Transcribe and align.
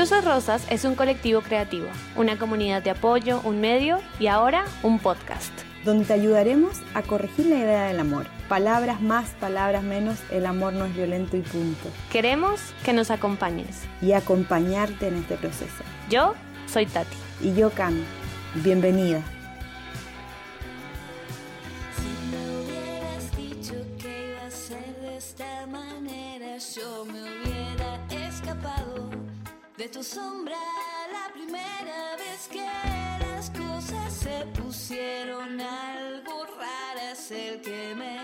Cruces 0.00 0.24
Rosas 0.24 0.66
es 0.70 0.86
un 0.86 0.94
colectivo 0.94 1.42
creativo, 1.42 1.86
una 2.16 2.38
comunidad 2.38 2.82
de 2.82 2.88
apoyo, 2.88 3.42
un 3.44 3.60
medio 3.60 3.98
y 4.18 4.28
ahora 4.28 4.64
un 4.82 4.98
podcast. 4.98 5.52
Donde 5.84 6.06
te 6.06 6.14
ayudaremos 6.14 6.80
a 6.94 7.02
corregir 7.02 7.44
la 7.44 7.56
idea 7.56 7.84
del 7.84 8.00
amor. 8.00 8.24
Palabras 8.48 9.02
más, 9.02 9.28
palabras 9.38 9.82
menos, 9.82 10.16
el 10.30 10.46
amor 10.46 10.72
no 10.72 10.86
es 10.86 10.96
violento 10.96 11.36
y 11.36 11.42
punto. 11.42 11.90
Queremos 12.10 12.62
que 12.82 12.94
nos 12.94 13.10
acompañes. 13.10 13.82
Y 14.00 14.12
acompañarte 14.12 15.08
en 15.08 15.16
este 15.16 15.36
proceso. 15.36 15.84
Yo 16.08 16.34
soy 16.66 16.86
Tati. 16.86 17.18
Y 17.42 17.52
yo 17.52 17.68
Cami. 17.68 18.02
Bienvenida. 18.54 19.22
De 29.80 29.88
tu 29.88 30.04
sombra 30.04 30.58
la 31.10 31.32
primera 31.32 32.14
vez 32.18 32.48
que 32.52 32.62
las 32.62 33.48
cosas 33.48 34.12
se 34.12 34.44
pusieron 34.60 35.58
algo 35.58 36.44
raras. 36.58 37.30
El 37.30 37.62
que 37.62 37.94
me 37.94 38.18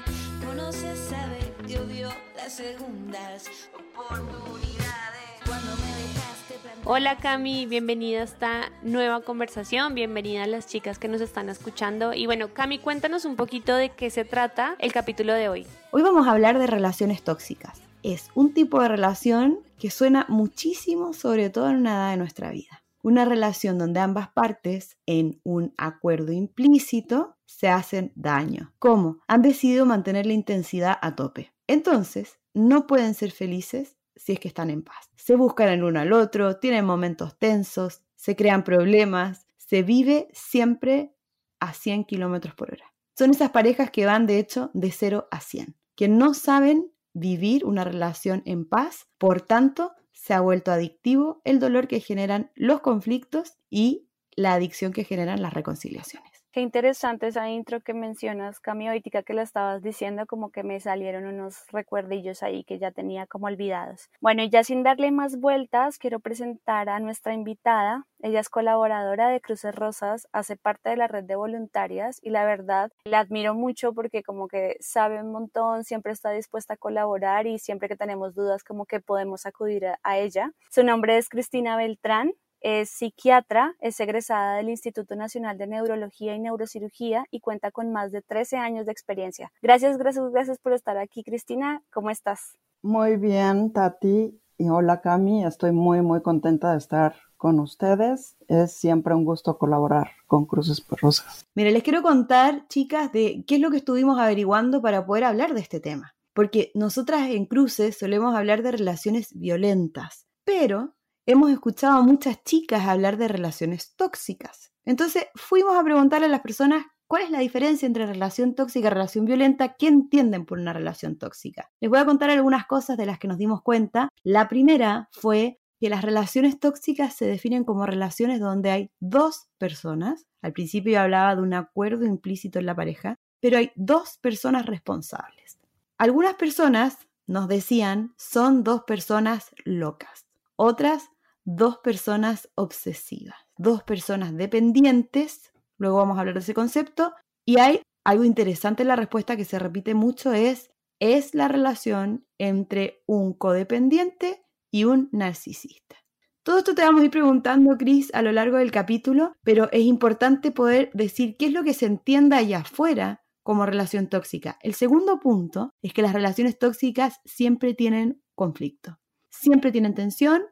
conoce 0.46 0.94
sabe 0.94 1.54
que 1.66 1.78
odio 1.78 2.10
las 2.36 2.56
segundas 2.56 3.48
oportunidades. 3.72 5.40
Cuando 5.46 5.76
me 5.76 6.02
dejaste 6.02 6.54
Hola 6.84 7.16
Cami, 7.16 7.64
bienvenida 7.64 8.20
a 8.20 8.24
esta 8.24 8.70
nueva 8.82 9.22
conversación, 9.22 9.94
bienvenida 9.94 10.42
a 10.42 10.46
las 10.46 10.66
chicas 10.66 10.98
que 10.98 11.08
nos 11.08 11.22
están 11.22 11.48
escuchando. 11.48 12.12
Y 12.12 12.26
bueno, 12.26 12.52
Cami, 12.52 12.80
cuéntanos 12.80 13.24
un 13.24 13.36
poquito 13.36 13.74
de 13.76 13.88
qué 13.88 14.10
se 14.10 14.26
trata 14.26 14.76
el 14.78 14.92
capítulo 14.92 15.32
de 15.32 15.48
hoy. 15.48 15.66
Hoy 15.90 16.02
vamos 16.02 16.26
a 16.26 16.32
hablar 16.32 16.58
de 16.58 16.66
relaciones 16.66 17.22
tóxicas 17.22 17.85
es 18.06 18.30
un 18.36 18.54
tipo 18.54 18.80
de 18.80 18.86
relación 18.86 19.58
que 19.78 19.90
suena 19.90 20.26
muchísimo, 20.28 21.12
sobre 21.12 21.50
todo 21.50 21.70
en 21.70 21.76
una 21.78 21.94
edad 21.96 22.10
de 22.12 22.16
nuestra 22.16 22.52
vida. 22.52 22.84
Una 23.02 23.24
relación 23.24 23.78
donde 23.78 23.98
ambas 23.98 24.28
partes, 24.28 24.96
en 25.06 25.40
un 25.42 25.74
acuerdo 25.76 26.30
implícito, 26.30 27.36
se 27.46 27.68
hacen 27.68 28.12
daño. 28.14 28.72
¿Cómo? 28.78 29.18
Han 29.26 29.42
decidido 29.42 29.86
mantener 29.86 30.24
la 30.24 30.34
intensidad 30.34 30.96
a 31.02 31.16
tope. 31.16 31.52
Entonces, 31.66 32.38
no 32.54 32.86
pueden 32.86 33.14
ser 33.14 33.32
felices 33.32 33.96
si 34.14 34.32
es 34.34 34.40
que 34.40 34.48
están 34.48 34.70
en 34.70 34.82
paz. 34.82 35.10
Se 35.16 35.34
buscan 35.34 35.68
el 35.68 35.82
uno 35.82 35.98
al 35.98 36.12
otro, 36.12 36.58
tienen 36.58 36.84
momentos 36.84 37.36
tensos, 37.38 38.02
se 38.14 38.36
crean 38.36 38.62
problemas, 38.62 39.48
se 39.56 39.82
vive 39.82 40.28
siempre 40.32 41.12
a 41.58 41.72
100 41.72 42.04
kilómetros 42.04 42.54
por 42.54 42.72
hora. 42.72 42.94
Son 43.18 43.30
esas 43.32 43.50
parejas 43.50 43.90
que 43.90 44.06
van, 44.06 44.26
de 44.26 44.38
hecho, 44.38 44.70
de 44.74 44.92
0 44.92 45.26
a 45.32 45.40
100, 45.40 45.74
que 45.96 46.06
no 46.06 46.34
saben 46.34 46.92
vivir 47.18 47.64
una 47.64 47.82
relación 47.82 48.42
en 48.44 48.68
paz, 48.68 49.06
por 49.16 49.40
tanto, 49.40 49.92
se 50.12 50.34
ha 50.34 50.40
vuelto 50.40 50.70
adictivo 50.70 51.40
el 51.44 51.60
dolor 51.60 51.88
que 51.88 52.00
generan 52.00 52.52
los 52.54 52.80
conflictos 52.80 53.54
y 53.70 54.10
la 54.36 54.52
adicción 54.52 54.92
que 54.92 55.04
generan 55.04 55.40
las 55.40 55.54
reconciliaciones. 55.54 56.35
Qué 56.56 56.62
interesante 56.62 57.26
esa 57.26 57.50
intro 57.50 57.82
que 57.82 57.92
mencionas, 57.92 58.60
Cami, 58.60 58.86
que 59.02 59.34
la 59.34 59.42
estabas 59.42 59.82
diciendo, 59.82 60.24
como 60.24 60.50
que 60.50 60.62
me 60.62 60.80
salieron 60.80 61.26
unos 61.26 61.66
recuerdillos 61.70 62.42
ahí 62.42 62.64
que 62.64 62.78
ya 62.78 62.92
tenía 62.92 63.26
como 63.26 63.44
olvidados. 63.44 64.08
Bueno, 64.22 64.42
y 64.42 64.48
ya 64.48 64.64
sin 64.64 64.82
darle 64.82 65.10
más 65.10 65.38
vueltas, 65.38 65.98
quiero 65.98 66.18
presentar 66.18 66.88
a 66.88 66.98
nuestra 66.98 67.34
invitada. 67.34 68.06
Ella 68.22 68.40
es 68.40 68.48
colaboradora 68.48 69.28
de 69.28 69.42
Cruces 69.42 69.74
Rosas, 69.74 70.28
hace 70.32 70.56
parte 70.56 70.88
de 70.88 70.96
la 70.96 71.08
red 71.08 71.24
de 71.24 71.36
voluntarias 71.36 72.20
y 72.22 72.30
la 72.30 72.46
verdad 72.46 72.90
la 73.04 73.18
admiro 73.18 73.52
mucho 73.52 73.92
porque 73.92 74.22
como 74.22 74.48
que 74.48 74.78
sabe 74.80 75.20
un 75.20 75.32
montón, 75.32 75.84
siempre 75.84 76.12
está 76.12 76.30
dispuesta 76.30 76.72
a 76.72 76.78
colaborar 76.78 77.46
y 77.46 77.58
siempre 77.58 77.86
que 77.86 77.96
tenemos 77.96 78.34
dudas 78.34 78.64
como 78.64 78.86
que 78.86 79.00
podemos 79.00 79.44
acudir 79.44 79.84
a 80.02 80.18
ella. 80.18 80.52
Su 80.70 80.82
nombre 80.84 81.18
es 81.18 81.28
Cristina 81.28 81.76
Beltrán, 81.76 82.32
es 82.60 82.90
psiquiatra, 82.90 83.74
es 83.80 83.98
egresada 84.00 84.56
del 84.56 84.68
Instituto 84.68 85.16
Nacional 85.16 85.58
de 85.58 85.66
Neurología 85.66 86.34
y 86.34 86.40
Neurocirugía 86.40 87.24
y 87.30 87.40
cuenta 87.40 87.70
con 87.70 87.92
más 87.92 88.12
de 88.12 88.22
13 88.22 88.56
años 88.56 88.86
de 88.86 88.92
experiencia. 88.92 89.52
Gracias, 89.62 89.98
gracias, 89.98 90.30
gracias 90.30 90.58
por 90.58 90.72
estar 90.72 90.98
aquí, 90.98 91.22
Cristina. 91.22 91.82
¿Cómo 91.92 92.10
estás? 92.10 92.56
Muy 92.82 93.16
bien, 93.16 93.72
Tati. 93.72 94.40
Y 94.58 94.68
hola, 94.70 95.02
Cami. 95.02 95.44
Estoy 95.44 95.72
muy, 95.72 96.00
muy 96.00 96.22
contenta 96.22 96.72
de 96.72 96.78
estar 96.78 97.14
con 97.36 97.60
ustedes. 97.60 98.36
Es 98.48 98.72
siempre 98.72 99.14
un 99.14 99.24
gusto 99.24 99.58
colaborar 99.58 100.10
con 100.26 100.46
Cruces 100.46 100.84
Rosas. 100.88 101.46
Mire, 101.54 101.70
les 101.72 101.82
quiero 101.82 102.02
contar, 102.02 102.66
chicas, 102.68 103.12
de 103.12 103.44
qué 103.46 103.56
es 103.56 103.60
lo 103.60 103.70
que 103.70 103.76
estuvimos 103.76 104.18
averiguando 104.18 104.80
para 104.80 105.04
poder 105.04 105.24
hablar 105.24 105.52
de 105.52 105.60
este 105.60 105.80
tema. 105.80 106.14
Porque 106.32 106.70
nosotras 106.74 107.28
en 107.30 107.46
Cruces 107.46 107.98
solemos 107.98 108.34
hablar 108.34 108.62
de 108.62 108.72
relaciones 108.72 109.28
violentas, 109.38 110.26
pero 110.44 110.95
hemos 111.26 111.50
escuchado 111.50 111.98
a 111.98 112.02
muchas 112.02 112.42
chicas 112.44 112.86
hablar 112.86 113.16
de 113.16 113.28
relaciones 113.28 113.94
tóxicas. 113.96 114.72
Entonces 114.84 115.26
fuimos 115.34 115.76
a 115.76 115.82
preguntarle 115.82 116.26
a 116.26 116.30
las 116.30 116.40
personas 116.40 116.86
cuál 117.08 117.24
es 117.24 117.30
la 117.30 117.40
diferencia 117.40 117.86
entre 117.86 118.06
relación 118.06 118.54
tóxica 118.54 118.86
y 118.86 118.90
relación 118.90 119.24
violenta, 119.24 119.74
qué 119.74 119.88
entienden 119.88 120.46
por 120.46 120.58
una 120.58 120.72
relación 120.72 121.18
tóxica. 121.18 121.70
Les 121.80 121.90
voy 121.90 121.98
a 121.98 122.04
contar 122.04 122.30
algunas 122.30 122.66
cosas 122.66 122.96
de 122.96 123.06
las 123.06 123.18
que 123.18 123.28
nos 123.28 123.38
dimos 123.38 123.62
cuenta. 123.62 124.08
La 124.22 124.48
primera 124.48 125.08
fue 125.12 125.58
que 125.80 125.90
las 125.90 126.02
relaciones 126.02 126.58
tóxicas 126.58 127.14
se 127.14 127.26
definen 127.26 127.64
como 127.64 127.86
relaciones 127.86 128.40
donde 128.40 128.70
hay 128.70 128.90
dos 129.00 129.48
personas. 129.58 130.26
Al 130.42 130.52
principio 130.52 130.92
yo 130.92 131.00
hablaba 131.00 131.34
de 131.36 131.42
un 131.42 131.54
acuerdo 131.54 132.06
implícito 132.06 132.58
en 132.60 132.66
la 132.66 132.74
pareja, 132.76 133.16
pero 133.40 133.58
hay 133.58 133.72
dos 133.74 134.18
personas 134.18 134.66
responsables. 134.66 135.58
Algunas 135.98 136.34
personas 136.34 137.08
nos 137.26 137.48
decían 137.48 138.14
son 138.16 138.62
dos 138.62 138.84
personas 138.84 139.50
locas. 139.64 140.26
Otras 140.56 141.10
dos 141.46 141.78
personas 141.78 142.50
obsesivas, 142.56 143.36
dos 143.56 143.82
personas 143.84 144.36
dependientes, 144.36 145.52
luego 145.78 145.98
vamos 145.98 146.18
a 146.18 146.20
hablar 146.20 146.34
de 146.34 146.40
ese 146.40 146.54
concepto, 146.54 147.14
y 147.46 147.58
hay 147.58 147.80
algo 148.04 148.24
interesante 148.24 148.82
en 148.82 148.88
la 148.88 148.96
respuesta 148.96 149.36
que 149.36 149.44
se 149.44 149.58
repite 149.58 149.94
mucho 149.94 150.32
es, 150.32 150.70
es 151.00 151.34
la 151.34 151.48
relación 151.48 152.26
entre 152.38 153.02
un 153.06 153.32
codependiente 153.32 154.44
y 154.72 154.84
un 154.84 155.08
narcisista. 155.12 155.96
Todo 156.42 156.58
esto 156.58 156.74
te 156.74 156.82
vamos 156.82 157.02
a 157.02 157.04
ir 157.04 157.10
preguntando, 157.10 157.76
Cris, 157.76 158.12
a 158.14 158.22
lo 158.22 158.32
largo 158.32 158.58
del 158.58 158.70
capítulo, 158.70 159.32
pero 159.42 159.70
es 159.72 159.82
importante 159.82 160.52
poder 160.52 160.90
decir 160.94 161.36
qué 161.36 161.46
es 161.46 161.52
lo 161.52 161.64
que 161.64 161.74
se 161.74 161.86
entienda 161.86 162.38
allá 162.38 162.58
afuera 162.58 163.24
como 163.42 163.66
relación 163.66 164.08
tóxica. 164.08 164.58
El 164.62 164.74
segundo 164.74 165.20
punto 165.20 165.70
es 165.82 165.92
que 165.92 166.02
las 166.02 166.12
relaciones 166.12 166.58
tóxicas 166.58 167.20
siempre 167.24 167.74
tienen 167.74 168.22
conflicto, 168.34 168.98
siempre 169.30 169.72
tienen 169.72 169.94
tensión 169.94 170.42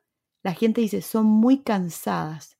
la 0.44 0.54
gente 0.54 0.82
dice, 0.82 1.02
son 1.02 1.26
muy 1.26 1.62
cansadas. 1.62 2.58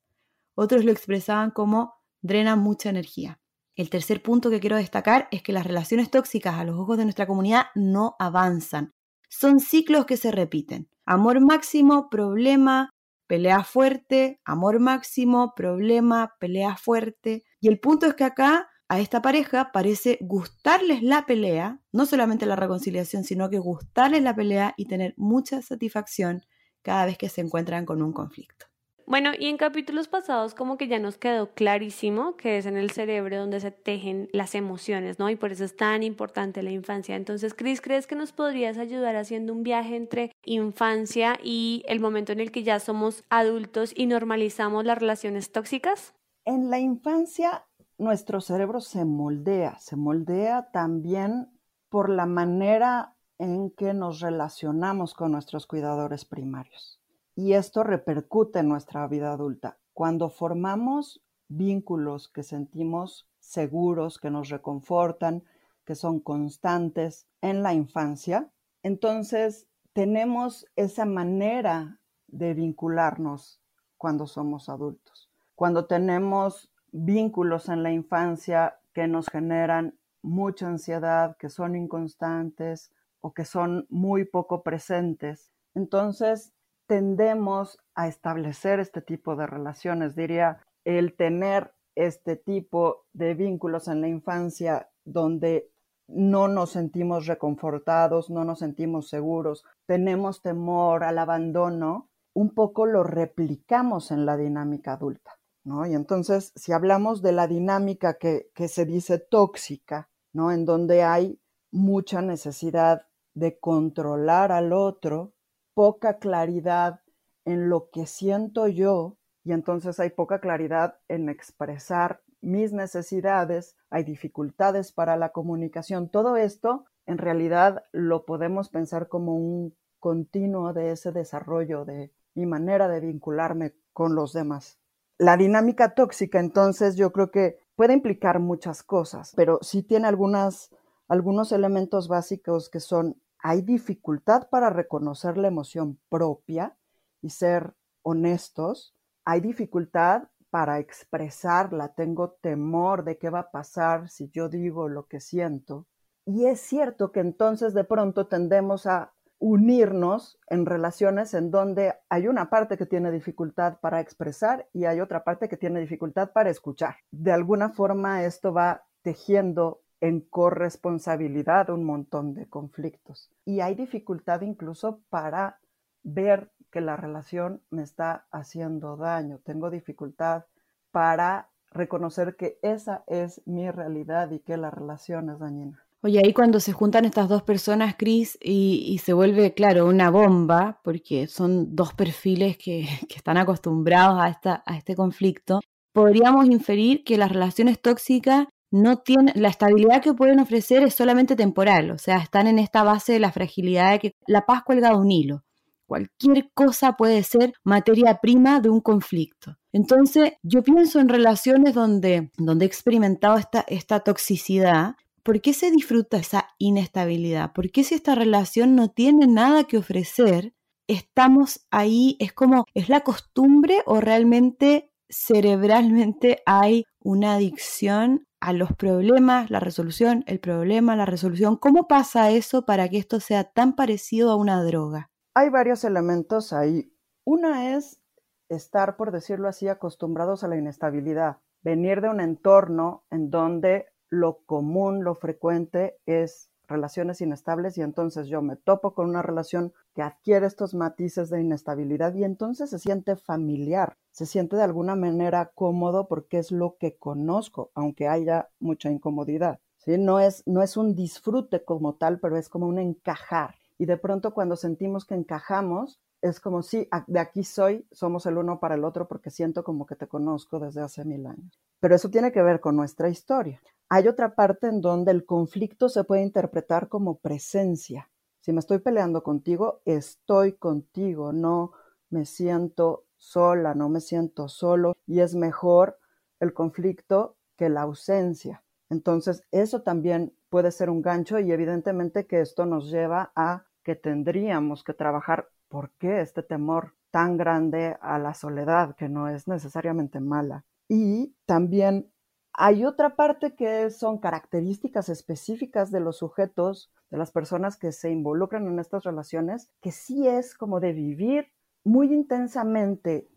Otros 0.54 0.84
lo 0.84 0.90
expresaban 0.90 1.50
como 1.50 1.94
drenan 2.22 2.58
mucha 2.58 2.88
energía. 2.88 3.38
El 3.76 3.90
tercer 3.90 4.22
punto 4.22 4.50
que 4.50 4.58
quiero 4.58 4.76
destacar 4.76 5.28
es 5.30 5.42
que 5.42 5.52
las 5.52 5.66
relaciones 5.66 6.10
tóxicas 6.10 6.54
a 6.54 6.64
los 6.64 6.78
ojos 6.78 6.96
de 6.96 7.04
nuestra 7.04 7.26
comunidad 7.26 7.66
no 7.74 8.16
avanzan. 8.18 8.94
Son 9.28 9.60
ciclos 9.60 10.06
que 10.06 10.16
se 10.16 10.30
repiten. 10.30 10.88
Amor 11.04 11.40
máximo, 11.40 12.08
problema, 12.08 12.90
pelea 13.26 13.62
fuerte, 13.64 14.40
amor 14.44 14.80
máximo, 14.80 15.52
problema, 15.54 16.34
pelea 16.40 16.76
fuerte. 16.76 17.44
Y 17.60 17.68
el 17.68 17.80
punto 17.80 18.06
es 18.06 18.14
que 18.14 18.24
acá 18.24 18.70
a 18.88 19.00
esta 19.00 19.20
pareja 19.20 19.72
parece 19.72 20.16
gustarles 20.22 21.02
la 21.02 21.26
pelea, 21.26 21.80
no 21.92 22.06
solamente 22.06 22.46
la 22.46 22.56
reconciliación, 22.56 23.24
sino 23.24 23.50
que 23.50 23.58
gustarles 23.58 24.22
la 24.22 24.34
pelea 24.34 24.72
y 24.78 24.86
tener 24.86 25.12
mucha 25.18 25.60
satisfacción 25.60 26.42
cada 26.84 27.06
vez 27.06 27.18
que 27.18 27.28
se 27.28 27.40
encuentran 27.40 27.84
con 27.86 28.02
un 28.02 28.12
conflicto. 28.12 28.66
Bueno, 29.06 29.32
y 29.38 29.48
en 29.48 29.58
capítulos 29.58 30.08
pasados 30.08 30.54
como 30.54 30.78
que 30.78 30.88
ya 30.88 30.98
nos 30.98 31.18
quedó 31.18 31.52
clarísimo 31.52 32.36
que 32.36 32.56
es 32.56 32.64
en 32.64 32.78
el 32.78 32.90
cerebro 32.90 33.38
donde 33.38 33.60
se 33.60 33.70
tejen 33.70 34.30
las 34.32 34.54
emociones, 34.54 35.18
¿no? 35.18 35.28
Y 35.28 35.36
por 35.36 35.52
eso 35.52 35.64
es 35.64 35.76
tan 35.76 36.02
importante 36.02 36.62
la 36.62 36.70
infancia. 36.70 37.14
Entonces, 37.14 37.52
Cris, 37.52 37.82
¿crees 37.82 38.06
que 38.06 38.14
nos 38.14 38.32
podrías 38.32 38.78
ayudar 38.78 39.16
haciendo 39.16 39.52
un 39.52 39.62
viaje 39.62 39.96
entre 39.96 40.32
infancia 40.44 41.38
y 41.42 41.84
el 41.86 42.00
momento 42.00 42.32
en 42.32 42.40
el 42.40 42.50
que 42.50 42.62
ya 42.62 42.81
somos 42.81 43.25
adultos 43.28 43.92
y 43.94 44.06
normalizamos 44.06 44.87
las 44.87 44.98
relaciones 44.98 45.52
tóxicas? 45.52 46.14
En 46.46 46.70
la 46.70 46.78
infancia 46.78 47.66
nuestro 47.98 48.40
cerebro 48.40 48.80
se 48.80 49.04
moldea, 49.04 49.78
se 49.80 49.96
moldea 49.96 50.70
también 50.72 51.50
por 51.90 52.08
la 52.08 52.26
manera 52.26 53.13
en 53.44 53.70
que 53.70 53.93
nos 53.93 54.20
relacionamos 54.20 55.14
con 55.14 55.32
nuestros 55.32 55.67
cuidadores 55.67 56.25
primarios. 56.25 57.00
Y 57.37 57.52
esto 57.52 57.82
repercute 57.82 58.61
en 58.61 58.69
nuestra 58.69 59.06
vida 59.06 59.32
adulta. 59.32 59.76
Cuando 59.93 60.31
formamos 60.31 61.23
vínculos 61.49 62.29
que 62.29 62.43
sentimos 62.43 63.29
seguros, 63.41 64.19
que 64.19 64.31
nos 64.31 64.49
reconfortan, 64.49 65.44
que 65.85 65.94
son 65.94 66.20
constantes 66.20 67.26
en 67.43 67.62
la 67.62 67.75
infancia, 67.75 68.50
entonces 68.82 69.69
tenemos 69.93 70.67
esa 70.76 71.05
manera 71.05 72.00
de 72.26 72.55
vincularnos 72.55 73.61
cuando 73.99 74.26
somos 74.26 74.69
adultos. 74.69 75.31
Cuando 75.55 75.87
tenemos 75.87 76.70
vínculos 76.93 77.69
en 77.69 77.82
la 77.82 77.93
infancia 77.93 78.79
que 78.93 79.06
nos 79.06 79.29
generan 79.29 79.99
mucha 80.23 80.67
ansiedad, 80.67 81.37
que 81.37 81.50
son 81.50 81.76
inconstantes, 81.76 82.90
o 83.25 83.32
que 83.32 83.47
son 83.47 83.87
muy 83.88 84.26
poco 84.26 84.62
presentes. 84.62 85.50
Entonces, 85.75 86.53
tendemos 86.87 87.79
a 87.94 88.06
establecer 88.06 88.81
este 88.81 89.00
tipo 89.00 89.35
de 89.35 89.47
relaciones. 89.47 90.15
Diría, 90.15 90.59
el 90.85 91.17
tener 91.17 91.73
este 91.94 92.37
tipo 92.37 93.06
de 93.15 93.32
vínculos 93.32 93.88
en 93.88 94.03
la 94.03 94.09
infancia 94.09 94.91
donde 95.06 95.71
no 96.06 96.49
nos 96.49 96.73
sentimos 96.73 97.26
reconfortados, 97.26 98.29
no 98.29 98.44
nos 98.44 98.59
sentimos 98.59 99.09
seguros, 99.09 99.65
tenemos 99.87 100.43
temor 100.43 101.03
al 101.03 101.19
abandono, 101.19 102.11
un 102.35 102.50
poco 102.50 102.85
lo 102.85 103.05
replicamos 103.05 104.11
en 104.11 104.26
la 104.26 104.37
dinámica 104.37 104.93
adulta, 104.93 105.38
¿no? 105.65 105.87
Y 105.87 105.94
entonces, 105.94 106.53
si 106.56 106.73
hablamos 106.73 107.23
de 107.23 107.32
la 107.32 107.47
dinámica 107.47 108.19
que, 108.19 108.50
que 108.55 108.69
se 108.69 108.85
dice 108.85 109.19
tóxica, 109.19 110.11
¿no? 110.35 110.53
En 110.53 110.67
donde 110.67 111.05
hay 111.05 111.41
mucha 111.73 112.21
necesidad 112.21 113.06
de 113.34 113.58
controlar 113.58 114.52
al 114.52 114.72
otro, 114.72 115.32
poca 115.75 116.19
claridad 116.19 117.00
en 117.44 117.69
lo 117.69 117.90
que 117.90 118.06
siento 118.06 118.69
yo, 118.69 119.16
y 119.42 119.52
entonces 119.52 120.00
hay 120.00 120.10
poca 120.10 120.40
claridad 120.40 120.98
en 121.08 121.28
expresar 121.28 122.22
mis 122.40 122.72
necesidades, 122.72 123.76
hay 123.90 124.04
dificultades 124.04 124.92
para 124.92 125.16
la 125.16 125.31
comunicación. 125.31 126.08
Todo 126.08 126.36
esto 126.36 126.84
en 127.06 127.19
realidad 127.19 127.84
lo 127.92 128.25
podemos 128.25 128.70
pensar 128.70 129.08
como 129.08 129.37
un 129.37 129.75
continuo 129.98 130.72
de 130.72 130.92
ese 130.92 131.12
desarrollo 131.12 131.84
de 131.84 132.12
mi 132.34 132.46
manera 132.46 132.88
de 132.88 133.00
vincularme 133.00 133.75
con 133.92 134.14
los 134.14 134.32
demás. 134.32 134.78
La 135.19 135.37
dinámica 135.37 135.94
tóxica, 135.94 136.40
entonces, 136.40 136.96
yo 136.96 137.12
creo 137.12 137.30
que 137.30 137.58
puede 137.76 137.92
implicar 137.92 138.40
muchas 138.40 138.82
cosas, 138.82 139.32
pero 139.37 139.58
sí 139.62 139.82
tiene 139.82 140.08
algunas, 140.08 140.70
algunos 141.08 141.52
elementos 141.52 142.08
básicos 142.08 142.69
que 142.69 142.80
son, 142.80 143.16
hay 143.44 143.61
dificultad 143.61 144.49
para 144.49 144.70
reconocer 144.70 145.37
la 145.37 145.49
emoción 145.49 146.00
propia 146.08 146.79
y 147.20 147.29
ser 147.29 147.75
honestos, 148.00 148.96
hay 149.26 149.43
dificultad 149.43 150.29
para 150.49 150.79
expresarla, 150.79 151.93
tengo 151.94 152.38
temor 152.41 153.05
de 153.05 153.19
qué 153.19 153.29
va 153.29 153.41
a 153.41 153.50
pasar 153.50 154.08
si 154.08 154.31
yo 154.31 154.49
digo 154.49 154.88
lo 154.88 155.08
que 155.08 155.20
siento. 155.20 155.87
Y 156.25 156.46
es 156.46 156.58
cierto 156.61 157.12
que 157.12 157.20
entonces 157.20 157.75
de 157.75 157.85
pronto 157.85 158.29
tendemos 158.29 158.87
a 158.87 159.12
unirnos 159.38 160.38
en 160.49 160.64
relaciones 160.64 161.35
en 161.35 161.50
donde 161.50 161.93
hay 162.08 162.29
una 162.29 162.49
parte 162.49 162.79
que 162.79 162.87
tiene 162.87 163.11
dificultad 163.11 163.79
para 163.81 164.00
expresar 164.00 164.70
y 164.73 164.87
hay 164.87 165.00
otra 165.00 165.23
parte 165.23 165.50
que 165.50 165.58
tiene 165.58 165.81
dificultad 165.81 166.32
para 166.32 166.49
escuchar. 166.49 166.97
De 167.11 167.31
alguna 167.31 167.69
forma 167.69 168.25
esto 168.25 168.55
va 168.55 168.87
tejiendo 169.02 169.83
en 170.04 170.20
corresponsabilidad 170.20 171.70
un 171.70 171.82
montón 171.82 172.34
de 172.34 172.46
conflictos. 172.46 173.30
Y 173.46 173.60
hay 173.60 173.74
dificultad 173.74 174.42
incluso 174.42 175.00
para 175.08 175.60
ver 176.02 176.50
que 176.70 176.82
la 176.82 176.94
relación 176.94 177.62
me 177.70 177.82
está 177.82 178.26
haciendo 178.30 178.98
daño. 178.98 179.40
Tengo 179.44 179.70
dificultad 179.70 180.44
para 180.90 181.48
reconocer 181.70 182.36
que 182.36 182.58
esa 182.60 183.02
es 183.06 183.40
mi 183.46 183.70
realidad 183.70 184.30
y 184.30 184.40
que 184.40 184.58
la 184.58 184.70
relación 184.70 185.30
es 185.30 185.38
dañina. 185.38 185.82
Oye, 186.02 186.20
ahí 186.22 186.34
cuando 186.34 186.60
se 186.60 186.74
juntan 186.74 187.06
estas 187.06 187.30
dos 187.30 187.42
personas, 187.42 187.94
Cris, 187.96 188.36
y, 188.42 189.00
se 189.02 189.14
vuelve, 189.14 189.54
claro, 189.54 189.86
una 189.86 190.10
bomba, 190.10 190.80
porque 190.84 191.28
son 191.28 191.74
dos 191.74 191.94
perfiles 191.94 192.58
que, 192.58 192.86
que 193.08 193.16
están 193.16 193.38
acostumbrados 193.38 194.22
a, 194.22 194.28
esta, 194.28 194.62
a 194.66 194.76
este 194.76 194.94
conflicto, 194.94 195.60
podríamos 195.94 196.44
inferir 196.44 197.04
que 197.04 197.16
las 197.16 197.32
relaciones 197.32 197.80
tóxicas 197.80 198.48
no 198.75 198.99
tienen, 198.99 199.32
la 199.37 199.49
estabilidad 199.49 200.03
que 200.03 200.15
pueden 200.15 200.41
ofrecer 200.41 200.82
es 200.82 200.94
solamente 200.94 201.37
temporal, 201.37 201.93
o 201.93 201.99
sea, 201.99 202.17
están 202.17 202.49
en 202.49 202.59
esta 202.59 202.82
base 202.82 203.12
de 203.12 203.21
la 203.21 203.31
fragilidad 203.31 203.93
de 203.93 203.99
que 204.00 204.12
la 204.26 204.47
paz 204.47 204.65
cuelga 204.65 204.91
de 204.91 204.97
un 204.97 205.12
hilo. 205.12 205.44
Cualquier 205.87 206.50
cosa 206.55 206.94
puede 206.94 207.23
ser 207.23 207.53
materia 207.62 208.19
prima 208.21 208.61
de 208.61 208.71
un 208.71 208.81
conflicto. 208.81 209.56
Entonces, 209.73 210.32
yo 210.43 210.62
pienso 210.62 210.99
en 210.99 211.09
relaciones 211.09 211.75
donde, 211.75 212.32
donde 212.37 212.65
he 212.65 212.69
experimentado 212.69 213.37
esta, 213.37 213.65
esta 213.69 214.00
toxicidad 214.00 214.97
¿por 215.25 215.41
qué 215.41 215.55
se 215.55 215.71
disfruta 215.71 216.19
esa 216.19 216.50
inestabilidad? 216.59 217.53
¿Por 217.53 217.71
qué 217.71 217.82
si 217.82 217.94
esta 217.94 218.15
relación 218.15 218.76
no 218.76 218.91
tiene 218.91 219.26
nada 219.26 219.65
que 219.65 219.79
ofrecer, 219.79 220.53
estamos 220.87 221.67
ahí? 221.71 222.17
¿Es 222.21 222.32
como, 222.32 222.67
es 222.75 222.88
la 222.88 223.00
costumbre 223.00 223.82
o 223.87 224.00
realmente 224.00 224.91
cerebralmente 225.09 226.43
hay 226.47 226.85
una 227.00 227.35
adicción 227.35 228.26
a 228.44 228.52
los 228.52 228.75
problemas, 228.75 229.50
la 229.50 229.58
resolución, 229.58 230.23
el 230.26 230.38
problema, 230.38 230.96
la 230.96 231.06
resolución? 231.06 231.56
¿Cómo 231.56 231.88
pasa 231.88 232.31
eso 232.31 232.67
para 232.67 232.91
que 232.91 232.99
esto 232.99 233.19
sea 233.19 233.44
tan 233.44 233.75
parecido 233.75 234.31
a 234.31 234.37
una 234.37 234.62
droga? 234.62 235.11
Hay 235.35 235.49
varios 235.49 235.82
elementos 235.82 236.52
ahí. 236.52 236.94
Una 237.25 237.75
es 237.75 238.02
estar, 238.50 238.96
por 238.99 239.12
decirlo 239.12 239.49
así, 239.49 239.69
acostumbrados 239.69 240.44
a 240.44 240.49
la 240.49 240.58
inestabilidad, 240.58 241.38
venir 241.62 242.02
de 242.02 242.11
un 242.11 242.20
entorno 242.20 243.06
en 243.11 243.31
donde 243.31 243.87
lo 244.11 244.44
común, 244.44 245.05
lo 245.05 245.14
frecuente 245.14 245.97
es 246.05 246.50
relaciones 246.66 247.20
inestables 247.20 247.78
y 247.78 247.82
entonces 247.82 248.28
yo 248.28 248.43
me 248.43 248.56
topo 248.56 248.94
con 248.94 249.08
una 249.08 249.22
relación 249.22 249.72
que 249.94 250.02
adquiere 250.02 250.46
estos 250.46 250.75
matices 250.75 251.31
de 251.31 251.40
inestabilidad 251.40 252.14
y 252.14 252.25
entonces 252.25 252.70
se 252.70 252.78
siente 252.78 253.16
familiar, 253.16 253.96
se 254.11 254.26
siente 254.26 254.56
de 254.56 254.62
alguna 254.62 254.96
manera 254.96 255.52
cómodo 255.55 256.08
porque 256.08 256.38
es 256.38 256.50
lo 256.52 256.76
que 256.78 256.96
conozco, 256.96 257.70
aunque 257.75 258.08
haya 258.08 258.49
mucha 258.58 258.90
incomodidad. 258.90 259.61
¿sí? 259.78 259.99
No, 259.99 260.20
es, 260.20 260.43
no 260.46 260.62
es 260.62 260.76
un 260.76 260.94
disfrute 260.94 261.64
como 261.64 261.94
tal, 261.94 262.20
pero 262.20 262.37
es 262.37 262.49
como 262.49 262.66
un 262.66 262.78
encajar. 262.78 263.55
Y 263.78 263.87
de 263.87 263.96
pronto 263.96 264.32
cuando 264.32 264.56
sentimos 264.56 265.05
que 265.05 265.14
encajamos, 265.14 266.00
es 266.25 266.40
como 266.40 266.62
si 266.62 266.88
de 267.06 267.20
aquí 267.20 267.44
soy, 267.44 267.87
somos 267.93 268.25
el 268.25 268.38
uno 268.38 268.58
para 268.58 268.76
el 268.76 268.84
otro 268.84 269.06
porque 269.06 269.31
siento 269.31 269.62
como 269.62 269.84
que 269.84 269.94
te 269.94 270.08
conozco 270.08 270.58
desde 270.58 270.81
hace 270.81 271.05
mil 271.05 271.26
años. 271.26 271.61
Pero 271.81 271.94
eso 271.94 272.08
tiene 272.08 272.32
que 272.32 272.43
ver 272.43 272.61
con 272.61 272.76
nuestra 272.76 273.11
historia. 273.11 273.61
Hay 273.88 274.08
otra 274.08 274.34
parte 274.34 274.69
en 274.69 274.81
donde 274.81 275.12
el 275.12 275.25
conflicto 275.25 275.88
se 275.88 276.04
puede 276.04 276.22
interpretar 276.22 276.88
como 276.88 277.19
presencia. 277.19 278.10
Si 278.40 278.52
me 278.52 278.60
estoy 278.60 278.78
peleando 278.78 279.22
contigo, 279.22 279.82
estoy 279.84 280.52
contigo, 280.54 281.32
no 281.32 281.72
me 282.10 282.26
siento 282.26 283.04
sola, 283.16 283.75
no 283.75 283.88
me 283.88 284.00
siento 284.00 284.48
solo 284.48 284.96
y 285.06 285.20
es 285.20 285.34
mejor 285.34 285.98
el 286.40 286.52
conflicto 286.52 287.36
que 287.56 287.69
la 287.69 287.82
ausencia. 287.82 288.62
Entonces, 288.90 289.42
eso 289.50 289.82
también 289.82 290.34
puede 290.48 290.70
ser 290.70 290.90
un 290.90 291.02
gancho 291.02 291.38
y 291.38 291.50
evidentemente 291.52 292.26
que 292.26 292.40
esto 292.40 292.66
nos 292.66 292.90
lleva 292.90 293.32
a 293.34 293.64
que 293.82 293.96
tendríamos 293.96 294.85
que 294.85 294.94
trabajar 294.94 295.49
por 295.68 295.90
qué 295.92 296.20
este 296.20 296.42
temor 296.42 296.94
tan 297.11 297.37
grande 297.37 297.97
a 298.00 298.18
la 298.18 298.35
soledad, 298.35 298.94
que 298.97 299.09
no 299.09 299.28
es 299.28 299.49
necesariamente 299.49 300.20
mala. 300.20 300.64
Y 300.88 301.35
también 301.47 302.12
hay 302.56 302.84
otra 302.84 303.16
parte 303.16 303.54
que 303.54 303.90
son 303.90 304.18
características 304.18 305.08
específicas 305.08 305.90
de 305.90 306.00
los 306.00 306.18
sujetos, 306.18 306.92
de 307.11 307.18
las 307.18 307.32
personas 307.32 307.76
que 307.76 307.90
se 307.90 308.11
involucran 308.11 308.66
en 308.68 308.78
estas 308.78 309.02
relaciones, 309.02 309.70
que 309.80 309.90
sí 309.90 310.28
es 310.28 310.54
como 310.54 310.78
de 310.78 310.92
vivir 310.92 311.49
muy 311.82 312.12
intensamente 312.12 313.28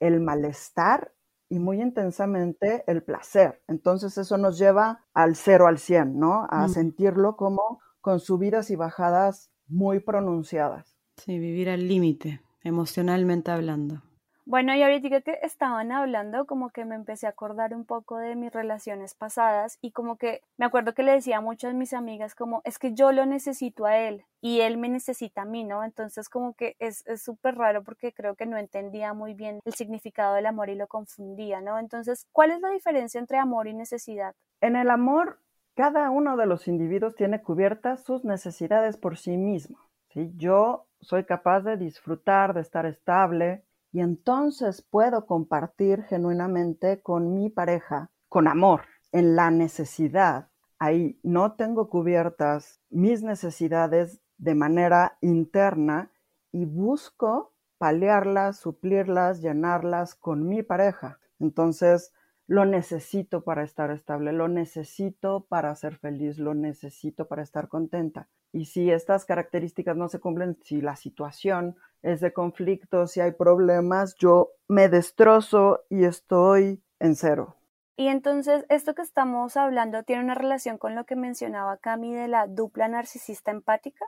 el 0.00 0.20
malestar 0.20 1.14
y 1.48 1.58
muy 1.58 1.80
intensamente 1.80 2.84
el 2.86 3.02
placer. 3.02 3.62
Entonces 3.68 4.18
eso 4.18 4.36
nos 4.36 4.58
lleva 4.58 5.04
al 5.14 5.34
cero 5.34 5.66
al 5.66 5.78
cien, 5.78 6.18
¿no? 6.18 6.46
A 6.50 6.66
mm. 6.66 6.70
sentirlo 6.70 7.36
como 7.36 7.80
con 8.02 8.20
subidas 8.20 8.70
y 8.70 8.76
bajadas 8.76 9.50
muy 9.66 10.00
pronunciadas. 10.00 10.94
Sí, 11.16 11.38
vivir 11.38 11.70
al 11.70 11.88
límite, 11.88 12.42
emocionalmente 12.62 13.50
hablando. 13.50 14.02
Bueno, 14.48 14.74
y 14.74 14.82
ahorita 14.82 15.20
que 15.20 15.38
estaban 15.42 15.92
hablando, 15.92 16.46
como 16.46 16.70
que 16.70 16.86
me 16.86 16.94
empecé 16.94 17.26
a 17.26 17.30
acordar 17.30 17.74
un 17.74 17.84
poco 17.84 18.16
de 18.16 18.34
mis 18.34 18.50
relaciones 18.50 19.14
pasadas 19.14 19.76
y 19.82 19.90
como 19.90 20.16
que 20.16 20.40
me 20.56 20.64
acuerdo 20.64 20.94
que 20.94 21.02
le 21.02 21.12
decía 21.12 21.36
a 21.36 21.40
muchas 21.42 21.72
de 21.72 21.78
mis 21.78 21.92
amigas 21.92 22.34
como, 22.34 22.62
es 22.64 22.78
que 22.78 22.94
yo 22.94 23.12
lo 23.12 23.26
necesito 23.26 23.84
a 23.84 23.98
él 23.98 24.24
y 24.40 24.60
él 24.60 24.78
me 24.78 24.88
necesita 24.88 25.42
a 25.42 25.44
mí, 25.44 25.64
¿no? 25.64 25.84
Entonces 25.84 26.30
como 26.30 26.54
que 26.54 26.76
es 26.78 27.04
súper 27.22 27.56
raro 27.56 27.84
porque 27.84 28.14
creo 28.14 28.36
que 28.36 28.46
no 28.46 28.56
entendía 28.56 29.12
muy 29.12 29.34
bien 29.34 29.60
el 29.66 29.74
significado 29.74 30.34
del 30.34 30.46
amor 30.46 30.70
y 30.70 30.76
lo 30.76 30.86
confundía, 30.86 31.60
¿no? 31.60 31.78
Entonces, 31.78 32.26
¿cuál 32.32 32.50
es 32.50 32.62
la 32.62 32.70
diferencia 32.70 33.20
entre 33.20 33.36
amor 33.36 33.68
y 33.68 33.74
necesidad? 33.74 34.34
En 34.62 34.76
el 34.76 34.88
amor, 34.88 35.42
cada 35.74 36.08
uno 36.08 36.38
de 36.38 36.46
los 36.46 36.68
individuos 36.68 37.16
tiene 37.16 37.42
cubiertas 37.42 38.02
sus 38.02 38.24
necesidades 38.24 38.96
por 38.96 39.18
sí 39.18 39.36
mismo, 39.36 39.76
¿sí? 40.08 40.32
Yo 40.36 40.86
soy 41.02 41.24
capaz 41.24 41.60
de 41.60 41.76
disfrutar, 41.76 42.54
de 42.54 42.62
estar 42.62 42.86
estable, 42.86 43.67
y 43.92 44.00
entonces 44.00 44.82
puedo 44.82 45.26
compartir 45.26 46.02
genuinamente 46.04 47.00
con 47.02 47.34
mi 47.34 47.48
pareja, 47.50 48.10
con 48.28 48.48
amor, 48.48 48.82
en 49.12 49.36
la 49.36 49.50
necesidad. 49.50 50.48
Ahí 50.78 51.18
no 51.22 51.52
tengo 51.52 51.88
cubiertas 51.88 52.80
mis 52.90 53.22
necesidades 53.22 54.20
de 54.36 54.54
manera 54.54 55.18
interna 55.20 56.12
y 56.52 56.64
busco 56.64 57.54
paliarlas, 57.78 58.58
suplirlas, 58.58 59.40
llenarlas 59.40 60.14
con 60.14 60.46
mi 60.46 60.62
pareja. 60.62 61.18
Entonces, 61.38 62.12
lo 62.46 62.64
necesito 62.64 63.44
para 63.44 63.62
estar 63.62 63.90
estable, 63.90 64.32
lo 64.32 64.48
necesito 64.48 65.46
para 65.48 65.74
ser 65.74 65.96
feliz, 65.96 66.38
lo 66.38 66.54
necesito 66.54 67.28
para 67.28 67.42
estar 67.42 67.68
contenta. 67.68 68.28
Y 68.52 68.64
si 68.64 68.90
estas 68.90 69.26
características 69.26 69.96
no 69.96 70.08
se 70.08 70.18
cumplen, 70.18 70.58
si 70.62 70.80
la 70.80 70.96
situación 70.96 71.76
es 72.02 72.20
de 72.20 72.32
conflicto, 72.32 73.06
si 73.06 73.20
hay 73.20 73.32
problemas, 73.32 74.14
yo 74.16 74.52
me 74.68 74.88
destrozo 74.88 75.84
y 75.88 76.04
estoy 76.04 76.82
en 77.00 77.16
cero. 77.16 77.56
Y 77.96 78.08
entonces, 78.08 78.64
esto 78.68 78.94
que 78.94 79.02
estamos 79.02 79.56
hablando 79.56 80.04
tiene 80.04 80.22
una 80.22 80.34
relación 80.34 80.78
con 80.78 80.94
lo 80.94 81.04
que 81.04 81.16
mencionaba 81.16 81.78
Cami 81.78 82.14
de 82.14 82.28
la 82.28 82.46
dupla 82.46 82.86
narcisista 82.86 83.50
empática. 83.50 84.06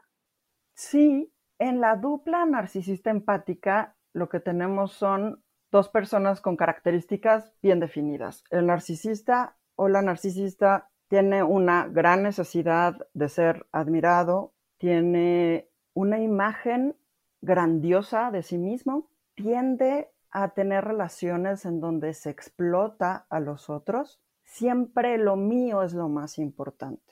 Sí, 0.75 1.33
en 1.59 1.81
la 1.81 1.97
dupla 1.97 2.47
narcisista 2.47 3.11
empática 3.11 3.97
lo 4.13 4.29
que 4.29 4.41
tenemos 4.41 4.93
son 4.93 5.43
dos 5.73 5.89
personas 5.89 6.41
con 6.41 6.57
características 6.57 7.53
bien 7.63 7.81
definidas. 7.81 8.45
El 8.51 8.67
narcisista 8.67 9.57
o 9.75 9.89
la 9.89 10.03
narcisista 10.03 10.91
tiene 11.09 11.43
una 11.43 11.89
gran 11.89 12.23
necesidad 12.23 12.97
de 13.15 13.29
ser 13.29 13.67
admirado, 13.73 14.55
tiene 14.79 15.69
una 15.93 16.21
imagen 16.21 16.97
grandiosa 17.41 18.31
de 18.31 18.43
sí 18.43 18.59
mismo, 18.59 19.09
tiende 19.35 20.11
a 20.31 20.51
tener 20.51 20.85
relaciones 20.85 21.65
en 21.65 21.81
donde 21.81 22.15
se 22.15 22.31
explota 22.31 23.27
a 23.31 23.41
los 23.41 23.69
otros, 23.69 24.21
siempre 24.45 25.19
lo 25.19 25.37
mío 25.37 25.83
es 25.83 25.95
lo 25.95 26.09
más 26.09 26.39
importante. 26.39 27.03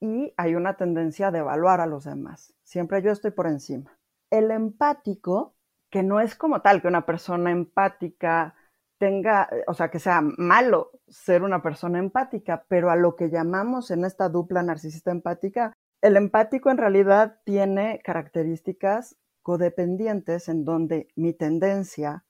Y 0.00 0.34
hay 0.36 0.54
una 0.54 0.76
tendencia 0.76 1.30
de 1.30 1.38
evaluar 1.38 1.80
a 1.80 1.86
los 1.86 2.04
demás. 2.04 2.54
Siempre 2.62 3.00
yo 3.02 3.10
estoy 3.10 3.30
por 3.30 3.46
encima. 3.46 3.98
El 4.30 4.50
empático 4.50 5.54
que 5.90 6.02
no 6.02 6.20
es 6.20 6.34
como 6.34 6.60
tal 6.60 6.82
que 6.82 6.88
una 6.88 7.06
persona 7.06 7.50
empática 7.50 8.54
tenga, 8.98 9.48
o 9.66 9.74
sea, 9.74 9.90
que 9.90 9.98
sea 9.98 10.20
malo 10.20 10.90
ser 11.08 11.42
una 11.42 11.62
persona 11.62 11.98
empática, 11.98 12.64
pero 12.68 12.90
a 12.90 12.96
lo 12.96 13.16
que 13.16 13.30
llamamos 13.30 13.90
en 13.90 14.04
esta 14.04 14.28
dupla 14.28 14.62
narcisista 14.62 15.10
empática, 15.10 15.72
el 16.02 16.16
empático 16.16 16.70
en 16.70 16.78
realidad 16.78 17.40
tiene 17.44 18.00
características 18.04 19.16
codependientes 19.46 20.48
en 20.48 20.64
donde 20.64 21.06
mi 21.14 21.32
tendencia 21.32 22.24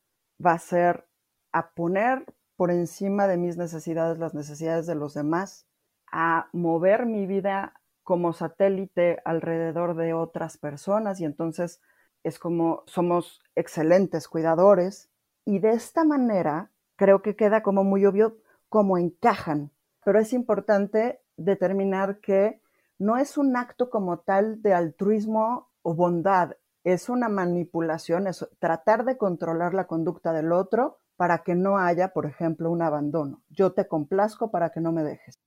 va 0.45 0.53
a 0.53 0.59
ser 0.59 1.09
a 1.51 1.71
poner 1.71 2.27
por 2.57 2.71
encima 2.71 3.27
de 3.27 3.39
mis 3.39 3.57
necesidades 3.57 4.19
las 4.19 4.35
necesidades 4.35 4.87
de 4.87 4.97
los 4.97 5.15
demás, 5.15 5.67
a 6.13 6.51
mover 6.53 7.07
mi 7.07 7.25
vida 7.25 7.81
como 8.03 8.35
satélite 8.35 9.23
alrededor 9.25 9.97
de 9.97 10.13
otras 10.13 10.59
personas. 10.59 11.19
Y 11.19 11.25
entonces 11.25 11.81
es 12.23 12.39
como 12.39 12.83
somos 12.85 13.41
excelentes 13.55 14.29
cuidadores. 14.29 15.09
Y 15.47 15.61
de 15.61 15.71
esta 15.71 16.05
manera 16.05 16.71
creo 16.97 17.23
que 17.23 17.35
queda 17.35 17.63
como 17.63 17.83
muy 17.83 18.05
obvio 18.05 18.37
cómo 18.69 18.99
encajan, 18.99 19.71
pero 20.05 20.19
es 20.19 20.35
importante 20.35 21.23
determinar 21.39 22.21
que 22.21 22.61
no 22.99 23.17
es 23.17 23.39
un 23.39 23.57
acto 23.57 23.89
como 23.89 24.19
tal 24.19 24.61
de 24.61 24.75
altruismo 24.75 25.71
o 25.81 25.95
bondad, 25.95 26.57
es 26.87 27.09
una 27.09 27.29
manipulación, 27.29 28.29
es 28.29 28.47
tratar 28.61 29.05
de 29.05 29.19
controlar 29.19 29.75
la 29.75 29.87
conducta 29.87 30.33
del 30.33 30.53
otro 30.53 31.01
para 31.17 31.43
que 31.43 31.55
no 31.55 31.79
haya, 31.79 32.13
por 32.13 32.27
ejemplo, 32.27 32.71
un 32.71 32.81
abandono. 32.81 33.43
Yo 33.49 33.73
te 33.73 33.89
complazco 33.89 34.51
para 34.51 34.71
que 34.71 34.81
no 34.81 34.93
me 34.93 35.03
dejes. 35.03 35.41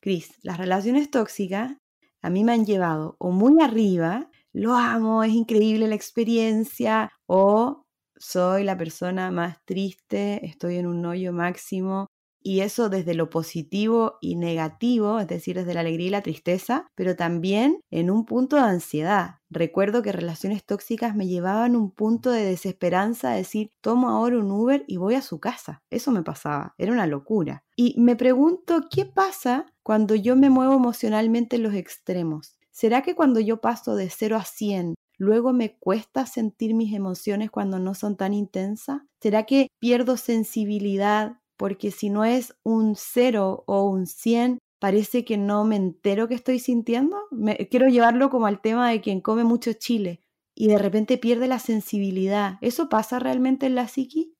Cris, 0.00 0.38
las 0.42 0.56
relaciones 0.56 1.10
tóxicas 1.10 1.76
a 2.22 2.30
mí 2.30 2.42
me 2.42 2.52
han 2.52 2.64
llevado 2.64 3.16
o 3.18 3.30
muy 3.30 3.62
arriba 3.62 4.30
lo 4.52 4.74
amo, 4.74 5.22
es 5.22 5.32
increíble 5.32 5.86
la 5.88 5.94
experiencia, 5.94 7.12
o 7.26 7.84
soy 8.16 8.64
la 8.64 8.76
persona 8.76 9.30
más 9.30 9.64
triste, 9.64 10.44
estoy 10.44 10.78
en 10.78 10.86
un 10.86 11.04
hoyo 11.04 11.32
máximo. 11.32 12.08
Y 12.42 12.60
eso 12.60 12.88
desde 12.88 13.14
lo 13.14 13.30
positivo 13.30 14.18
y 14.20 14.36
negativo, 14.36 15.18
es 15.20 15.26
decir, 15.26 15.56
desde 15.56 15.74
la 15.74 15.80
alegría 15.80 16.06
y 16.06 16.10
la 16.10 16.22
tristeza, 16.22 16.86
pero 16.94 17.16
también 17.16 17.80
en 17.90 18.10
un 18.10 18.24
punto 18.24 18.56
de 18.56 18.62
ansiedad. 18.62 19.36
Recuerdo 19.50 20.02
que 20.02 20.12
relaciones 20.12 20.64
tóxicas 20.64 21.16
me 21.16 21.26
llevaban 21.26 21.74
a 21.74 21.78
un 21.78 21.90
punto 21.90 22.30
de 22.30 22.44
desesperanza, 22.44 23.30
decir, 23.30 23.72
tomo 23.80 24.10
ahora 24.10 24.38
un 24.38 24.50
Uber 24.50 24.84
y 24.86 24.98
voy 24.98 25.14
a 25.14 25.22
su 25.22 25.40
casa. 25.40 25.82
Eso 25.90 26.12
me 26.12 26.22
pasaba, 26.22 26.74
era 26.78 26.92
una 26.92 27.06
locura. 27.06 27.64
Y 27.76 27.98
me 27.98 28.14
pregunto, 28.14 28.82
¿qué 28.90 29.06
pasa 29.06 29.66
cuando 29.82 30.14
yo 30.14 30.36
me 30.36 30.50
muevo 30.50 30.74
emocionalmente 30.74 31.56
en 31.56 31.62
los 31.62 31.74
extremos? 31.74 32.58
¿Será 32.70 33.02
que 33.02 33.14
cuando 33.14 33.40
yo 33.40 33.60
paso 33.60 33.96
de 33.96 34.08
0 34.08 34.36
a 34.36 34.44
100, 34.44 34.94
luego 35.16 35.52
me 35.52 35.76
cuesta 35.78 36.26
sentir 36.26 36.74
mis 36.74 36.94
emociones 36.94 37.50
cuando 37.50 37.78
no 37.78 37.94
son 37.94 38.16
tan 38.16 38.34
intensas? 38.34 39.00
¿Será 39.20 39.46
que 39.46 39.68
pierdo 39.80 40.16
sensibilidad 40.16 41.38
porque 41.58 41.90
si 41.90 42.08
no 42.08 42.24
es 42.24 42.56
un 42.62 42.94
0 42.96 43.64
o 43.66 43.90
un 43.90 44.06
100, 44.06 44.58
parece 44.80 45.24
que 45.24 45.36
no 45.36 45.64
me 45.64 45.76
entero 45.76 46.28
que 46.28 46.34
estoy 46.34 46.58
sintiendo? 46.60 47.18
quiero 47.70 47.88
llevarlo 47.88 48.30
como 48.30 48.46
al 48.46 48.60
tema 48.60 48.90
de 48.90 49.00
quien 49.00 49.20
come 49.20 49.44
mucho 49.44 49.72
chile 49.74 50.22
y 50.54 50.68
de 50.68 50.78
repente 50.78 51.18
pierde 51.18 51.46
la 51.46 51.58
sensibilidad. 51.58 52.58
¿Eso 52.60 52.88
pasa 52.88 53.18
realmente 53.18 53.66
en 53.66 53.74
la 53.74 53.86
psiqui? 53.86 54.34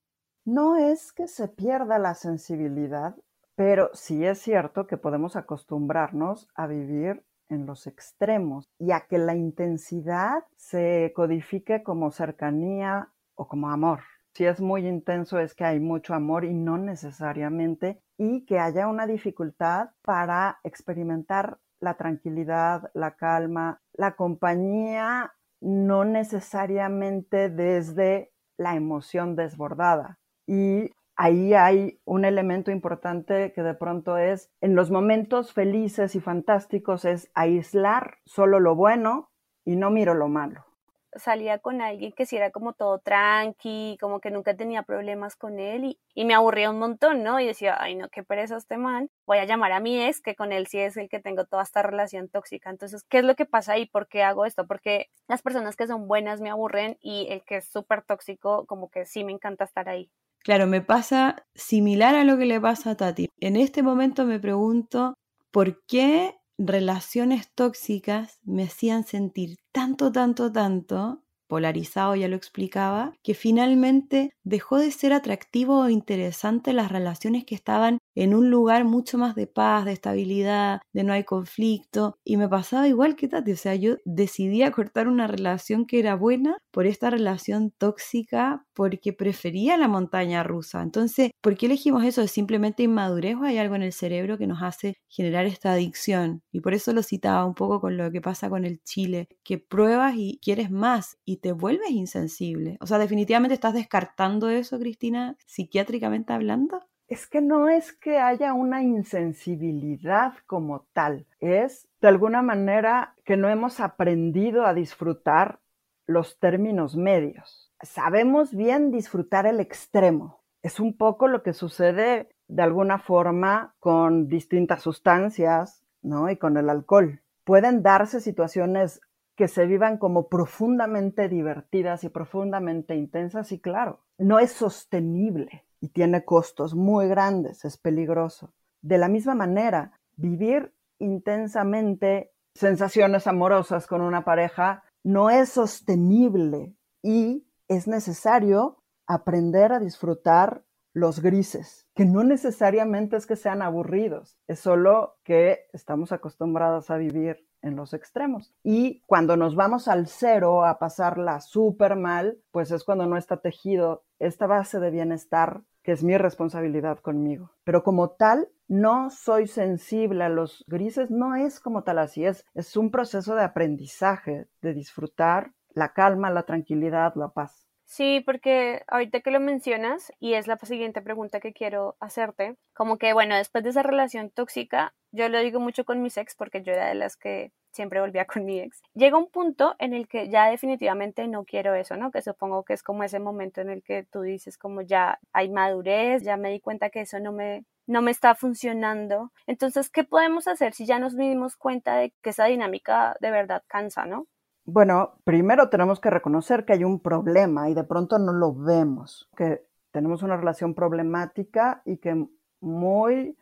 No 0.44 0.76
es 0.76 1.12
que 1.12 1.28
se 1.28 1.48
pierda 1.48 1.98
la 1.98 2.14
sensibilidad, 2.14 3.14
pero 3.54 3.90
sí 3.92 4.24
es 4.24 4.38
cierto 4.38 4.86
que 4.86 4.96
podemos 4.96 5.36
acostumbrarnos 5.36 6.48
a 6.54 6.66
vivir 6.66 7.22
en 7.48 7.66
los 7.66 7.86
extremos 7.86 8.68
y 8.78 8.92
a 8.92 9.06
que 9.08 9.18
la 9.18 9.34
intensidad 9.34 10.44
se 10.56 11.12
codifique 11.14 11.82
como 11.82 12.10
cercanía 12.10 13.12
o 13.34 13.48
como 13.48 13.70
amor. 13.70 14.00
Si 14.38 14.46
es 14.46 14.60
muy 14.60 14.86
intenso 14.86 15.40
es 15.40 15.52
que 15.52 15.64
hay 15.64 15.80
mucho 15.80 16.14
amor 16.14 16.44
y 16.44 16.54
no 16.54 16.78
necesariamente 16.78 18.00
y 18.16 18.46
que 18.46 18.60
haya 18.60 18.86
una 18.86 19.08
dificultad 19.08 19.88
para 20.02 20.60
experimentar 20.62 21.58
la 21.80 21.94
tranquilidad, 21.94 22.88
la 22.94 23.16
calma, 23.16 23.82
la 23.94 24.14
compañía, 24.14 25.34
no 25.60 26.04
necesariamente 26.04 27.48
desde 27.48 28.30
la 28.56 28.76
emoción 28.76 29.34
desbordada. 29.34 30.20
Y 30.46 30.92
ahí 31.16 31.54
hay 31.54 32.00
un 32.04 32.24
elemento 32.24 32.70
importante 32.70 33.52
que 33.52 33.64
de 33.64 33.74
pronto 33.74 34.18
es, 34.18 34.52
en 34.60 34.76
los 34.76 34.92
momentos 34.92 35.52
felices 35.52 36.14
y 36.14 36.20
fantásticos, 36.20 37.04
es 37.04 37.28
aislar 37.34 38.18
solo 38.24 38.60
lo 38.60 38.76
bueno 38.76 39.32
y 39.64 39.74
no 39.74 39.90
miro 39.90 40.14
lo 40.14 40.28
malo. 40.28 40.67
Salía 41.14 41.58
con 41.58 41.80
alguien 41.80 42.12
que 42.12 42.26
sí 42.26 42.36
era 42.36 42.50
como 42.50 42.72
todo 42.74 42.98
tranqui, 42.98 43.96
como 44.00 44.20
que 44.20 44.30
nunca 44.30 44.54
tenía 44.56 44.82
problemas 44.82 45.36
con 45.36 45.58
él 45.58 45.84
y, 45.84 45.98
y 46.14 46.24
me 46.24 46.34
aburría 46.34 46.70
un 46.70 46.78
montón, 46.78 47.22
¿no? 47.22 47.40
Y 47.40 47.46
decía, 47.46 47.76
ay 47.78 47.94
no, 47.94 48.08
qué 48.08 48.22
pereza 48.22 48.56
este 48.56 48.76
man, 48.76 49.10
voy 49.26 49.38
a 49.38 49.44
llamar 49.44 49.72
a 49.72 49.80
mi 49.80 50.02
ex, 50.02 50.20
que 50.20 50.34
con 50.34 50.52
él 50.52 50.66
sí 50.66 50.78
es 50.78 50.96
el 50.96 51.08
que 51.08 51.20
tengo 51.20 51.44
toda 51.46 51.62
esta 51.62 51.82
relación 51.82 52.28
tóxica. 52.28 52.70
Entonces, 52.70 53.04
¿qué 53.08 53.18
es 53.18 53.24
lo 53.24 53.34
que 53.34 53.46
pasa 53.46 53.72
ahí? 53.72 53.86
¿Por 53.86 54.08
qué 54.08 54.22
hago 54.22 54.44
esto? 54.44 54.66
Porque 54.66 55.06
las 55.28 55.42
personas 55.42 55.76
que 55.76 55.86
son 55.86 56.08
buenas 56.08 56.40
me 56.40 56.50
aburren 56.50 56.98
y 57.00 57.26
el 57.30 57.42
que 57.44 57.56
es 57.56 57.68
súper 57.68 58.02
tóxico, 58.02 58.66
como 58.66 58.90
que 58.90 59.06
sí 59.06 59.24
me 59.24 59.32
encanta 59.32 59.64
estar 59.64 59.88
ahí. 59.88 60.10
Claro, 60.40 60.66
me 60.66 60.80
pasa 60.80 61.44
similar 61.54 62.14
a 62.14 62.24
lo 62.24 62.38
que 62.38 62.46
le 62.46 62.60
pasa 62.60 62.92
a 62.92 62.96
Tati. 62.96 63.28
En 63.40 63.56
este 63.56 63.82
momento 63.82 64.24
me 64.24 64.38
pregunto 64.38 65.14
por 65.50 65.84
qué 65.86 66.34
relaciones 66.58 67.48
tóxicas 67.54 68.40
me 68.44 68.64
hacían 68.64 69.04
sentir 69.04 69.58
tanto, 69.72 70.12
tanto, 70.12 70.52
tanto 70.52 71.22
polarizado, 71.48 72.14
ya 72.14 72.28
lo 72.28 72.36
explicaba, 72.36 73.14
que 73.22 73.34
finalmente 73.34 74.32
dejó 74.44 74.78
de 74.78 74.90
ser 74.90 75.12
atractivo 75.14 75.80
o 75.80 75.88
interesante 75.88 76.72
las 76.74 76.92
relaciones 76.92 77.44
que 77.46 77.54
estaban 77.54 77.98
en 78.18 78.34
un 78.34 78.50
lugar 78.50 78.84
mucho 78.84 79.16
más 79.16 79.36
de 79.36 79.46
paz, 79.46 79.84
de 79.84 79.92
estabilidad, 79.92 80.80
de 80.92 81.04
no 81.04 81.12
hay 81.12 81.22
conflicto. 81.22 82.18
Y 82.24 82.36
me 82.36 82.48
pasaba 82.48 82.88
igual 82.88 83.14
que 83.14 83.28
Tati, 83.28 83.52
o 83.52 83.56
sea, 83.56 83.76
yo 83.76 83.96
decidí 84.04 84.68
cortar 84.72 85.06
una 85.06 85.28
relación 85.28 85.86
que 85.86 86.00
era 86.00 86.16
buena 86.16 86.58
por 86.72 86.86
esta 86.86 87.10
relación 87.10 87.70
tóxica 87.70 88.66
porque 88.74 89.12
prefería 89.12 89.76
la 89.76 89.86
montaña 89.86 90.42
rusa. 90.42 90.82
Entonces, 90.82 91.30
¿por 91.40 91.56
qué 91.56 91.66
elegimos 91.66 92.04
eso? 92.04 92.22
¿Es 92.22 92.32
simplemente 92.32 92.82
inmadurez 92.82 93.36
o 93.36 93.44
hay 93.44 93.58
algo 93.58 93.76
en 93.76 93.82
el 93.82 93.92
cerebro 93.92 94.36
que 94.36 94.48
nos 94.48 94.62
hace 94.62 94.96
generar 95.08 95.46
esta 95.46 95.72
adicción? 95.72 96.42
Y 96.50 96.60
por 96.60 96.74
eso 96.74 96.92
lo 96.92 97.04
citaba 97.04 97.44
un 97.44 97.54
poco 97.54 97.80
con 97.80 97.96
lo 97.96 98.10
que 98.10 98.20
pasa 98.20 98.50
con 98.50 98.64
el 98.64 98.82
chile, 98.82 99.28
que 99.44 99.58
pruebas 99.58 100.14
y 100.16 100.40
quieres 100.42 100.72
más 100.72 101.18
y 101.24 101.36
te 101.36 101.52
vuelves 101.52 101.90
insensible. 101.90 102.78
O 102.80 102.86
sea, 102.88 102.98
definitivamente 102.98 103.54
estás 103.54 103.74
descartando 103.74 104.48
eso, 104.48 104.76
Cristina, 104.80 105.36
psiquiátricamente 105.46 106.32
hablando 106.32 106.80
es 107.08 107.26
que 107.26 107.40
no 107.40 107.68
es 107.68 107.92
que 107.94 108.18
haya 108.18 108.52
una 108.52 108.82
insensibilidad 108.82 110.34
como 110.46 110.86
tal, 110.92 111.26
es 111.40 111.88
de 112.00 112.08
alguna 112.08 112.42
manera 112.42 113.14
que 113.24 113.36
no 113.36 113.48
hemos 113.48 113.80
aprendido 113.80 114.66
a 114.66 114.74
disfrutar 114.74 115.60
los 116.06 116.38
términos 116.38 116.96
medios. 116.96 117.72
Sabemos 117.80 118.54
bien 118.54 118.90
disfrutar 118.90 119.46
el 119.46 119.60
extremo. 119.60 120.42
Es 120.62 120.80
un 120.80 120.96
poco 120.96 121.28
lo 121.28 121.42
que 121.42 121.54
sucede 121.54 122.28
de 122.46 122.62
alguna 122.62 122.98
forma 122.98 123.74
con 123.78 124.28
distintas 124.28 124.82
sustancias, 124.82 125.84
¿no? 126.02 126.30
Y 126.30 126.36
con 126.36 126.56
el 126.56 126.68
alcohol. 126.68 127.22
Pueden 127.44 127.82
darse 127.82 128.20
situaciones 128.20 129.00
que 129.34 129.48
se 129.48 129.66
vivan 129.66 129.98
como 129.98 130.28
profundamente 130.28 131.28
divertidas 131.28 132.04
y 132.04 132.08
profundamente 132.08 132.96
intensas 132.96 133.52
y 133.52 133.60
claro, 133.60 134.00
no 134.18 134.40
es 134.40 134.50
sostenible 134.50 135.64
y 135.80 135.88
tiene 135.88 136.24
costos 136.24 136.74
muy 136.74 137.08
grandes, 137.08 137.64
es 137.64 137.76
peligroso. 137.76 138.52
De 138.80 138.98
la 138.98 139.08
misma 139.08 139.34
manera, 139.34 140.00
vivir 140.16 140.74
intensamente 140.98 142.32
sensaciones 142.54 143.26
amorosas 143.26 143.86
con 143.86 144.00
una 144.00 144.24
pareja 144.24 144.82
no 145.04 145.30
es 145.30 145.50
sostenible 145.50 146.74
y 147.02 147.46
es 147.68 147.86
necesario 147.86 148.82
aprender 149.06 149.72
a 149.72 149.78
disfrutar 149.78 150.64
los 150.92 151.20
grises, 151.20 151.86
que 151.94 152.04
no 152.04 152.24
necesariamente 152.24 153.16
es 153.16 153.26
que 153.26 153.36
sean 153.36 153.62
aburridos, 153.62 154.36
es 154.48 154.58
solo 154.58 155.18
que 155.22 155.66
estamos 155.72 156.12
acostumbrados 156.12 156.90
a 156.90 156.96
vivir 156.96 157.46
en 157.62 157.76
los 157.76 157.94
extremos. 157.94 158.52
Y 158.62 159.02
cuando 159.06 159.36
nos 159.36 159.54
vamos 159.54 159.88
al 159.88 160.06
cero 160.08 160.64
a 160.64 160.78
pasarla 160.78 161.40
súper 161.40 161.96
mal, 161.96 162.38
pues 162.50 162.70
es 162.70 162.84
cuando 162.84 163.06
no 163.06 163.16
está 163.16 163.38
tejido 163.38 164.04
esta 164.18 164.46
base 164.46 164.80
de 164.80 164.90
bienestar 164.90 165.62
que 165.88 165.92
es 165.92 166.04
mi 166.04 166.18
responsabilidad 166.18 166.98
conmigo. 166.98 167.50
Pero 167.64 167.82
como 167.82 168.10
tal, 168.10 168.50
no 168.66 169.08
soy 169.08 169.46
sensible 169.46 170.22
a 170.22 170.28
los 170.28 170.62
grises, 170.66 171.10
no 171.10 171.34
es 171.34 171.60
como 171.60 171.82
tal 171.82 171.98
así, 171.98 172.26
es, 172.26 172.44
es 172.52 172.76
un 172.76 172.90
proceso 172.90 173.34
de 173.34 173.42
aprendizaje, 173.42 174.48
de 174.60 174.74
disfrutar 174.74 175.54
la 175.70 175.94
calma, 175.94 176.28
la 176.28 176.42
tranquilidad, 176.42 177.14
la 177.14 177.30
paz. 177.30 177.67
Sí, 177.90 178.20
porque 178.26 178.82
ahorita 178.86 179.20
que 179.20 179.30
lo 179.30 179.40
mencionas, 179.40 180.12
y 180.20 180.34
es 180.34 180.46
la 180.46 180.58
siguiente 180.58 181.00
pregunta 181.00 181.40
que 181.40 181.54
quiero 181.54 181.96
hacerte, 182.00 182.54
como 182.74 182.98
que 182.98 183.14
bueno, 183.14 183.34
después 183.34 183.64
de 183.64 183.70
esa 183.70 183.82
relación 183.82 184.30
tóxica, 184.30 184.94
yo 185.10 185.30
lo 185.30 185.40
digo 185.40 185.58
mucho 185.58 185.86
con 185.86 186.02
mis 186.02 186.18
ex 186.18 186.34
porque 186.36 186.62
yo 186.62 186.74
era 186.74 186.86
de 186.88 186.94
las 186.94 187.16
que 187.16 187.50
siempre 187.72 188.00
volvía 188.02 188.26
con 188.26 188.44
mi 188.44 188.60
ex. 188.60 188.82
Llega 188.94 189.16
un 189.16 189.30
punto 189.30 189.74
en 189.78 189.94
el 189.94 190.06
que 190.06 190.28
ya 190.28 190.50
definitivamente 190.50 191.26
no 191.28 191.46
quiero 191.46 191.74
eso, 191.74 191.96
¿no? 191.96 192.10
Que 192.10 192.20
supongo 192.20 192.62
que 192.62 192.74
es 192.74 192.82
como 192.82 193.04
ese 193.04 193.20
momento 193.20 193.62
en 193.62 193.70
el 193.70 193.82
que 193.82 194.04
tú 194.04 194.20
dices 194.20 194.58
como 194.58 194.82
ya 194.82 195.18
hay 195.32 195.48
madurez, 195.48 196.22
ya 196.22 196.36
me 196.36 196.50
di 196.50 196.60
cuenta 196.60 196.90
que 196.90 197.00
eso 197.00 197.20
no 197.20 197.32
me 197.32 197.64
no 197.86 198.02
me 198.02 198.10
está 198.10 198.34
funcionando. 198.34 199.32
Entonces, 199.46 199.88
¿qué 199.88 200.04
podemos 200.04 200.46
hacer 200.46 200.74
si 200.74 200.84
ya 200.84 200.98
nos 200.98 201.16
dimos 201.16 201.56
cuenta 201.56 201.96
de 201.96 202.12
que 202.22 202.30
esa 202.30 202.44
dinámica 202.44 203.16
de 203.20 203.30
verdad 203.30 203.62
cansa, 203.66 204.04
¿no? 204.04 204.26
Bueno, 204.70 205.14
primero 205.24 205.70
tenemos 205.70 205.98
que 205.98 206.10
reconocer 206.10 206.66
que 206.66 206.74
hay 206.74 206.84
un 206.84 207.00
problema 207.00 207.70
y 207.70 207.74
de 207.74 207.84
pronto 207.84 208.18
no 208.18 208.34
lo 208.34 208.52
vemos, 208.52 209.26
que 209.34 209.64
tenemos 209.92 210.22
una 210.22 210.36
relación 210.36 210.74
problemática 210.74 211.80
y 211.86 211.96
que 211.96 212.28
muy 212.60 213.38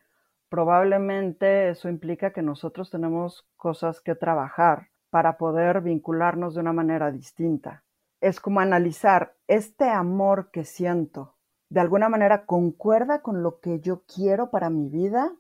probablemente 0.49 1.71
eso 1.71 1.88
implica 1.88 2.33
que 2.33 2.42
nosotros 2.42 2.90
tenemos 2.90 3.45
cosas 3.56 4.00
que 4.00 4.14
trabajar 4.14 4.90
para 5.11 5.37
poder 5.37 5.80
vincularnos 5.80 6.54
de 6.54 6.61
una 6.61 6.73
manera 6.73 7.11
distinta. 7.11 7.83
Es 8.21 8.38
como 8.38 8.61
analizar 8.61 9.35
este 9.49 9.90
amor 9.90 10.52
que 10.52 10.64
siento, 10.64 11.35
de 11.71 11.80
alguna 11.80 12.09
manera 12.09 12.47
concuerda 12.47 13.23
con 13.23 13.42
lo 13.42 13.59
que 13.59 13.80
yo 13.80 14.04
quiero 14.06 14.52
para 14.52 14.71
mi 14.71 14.88
vida. 14.88 15.33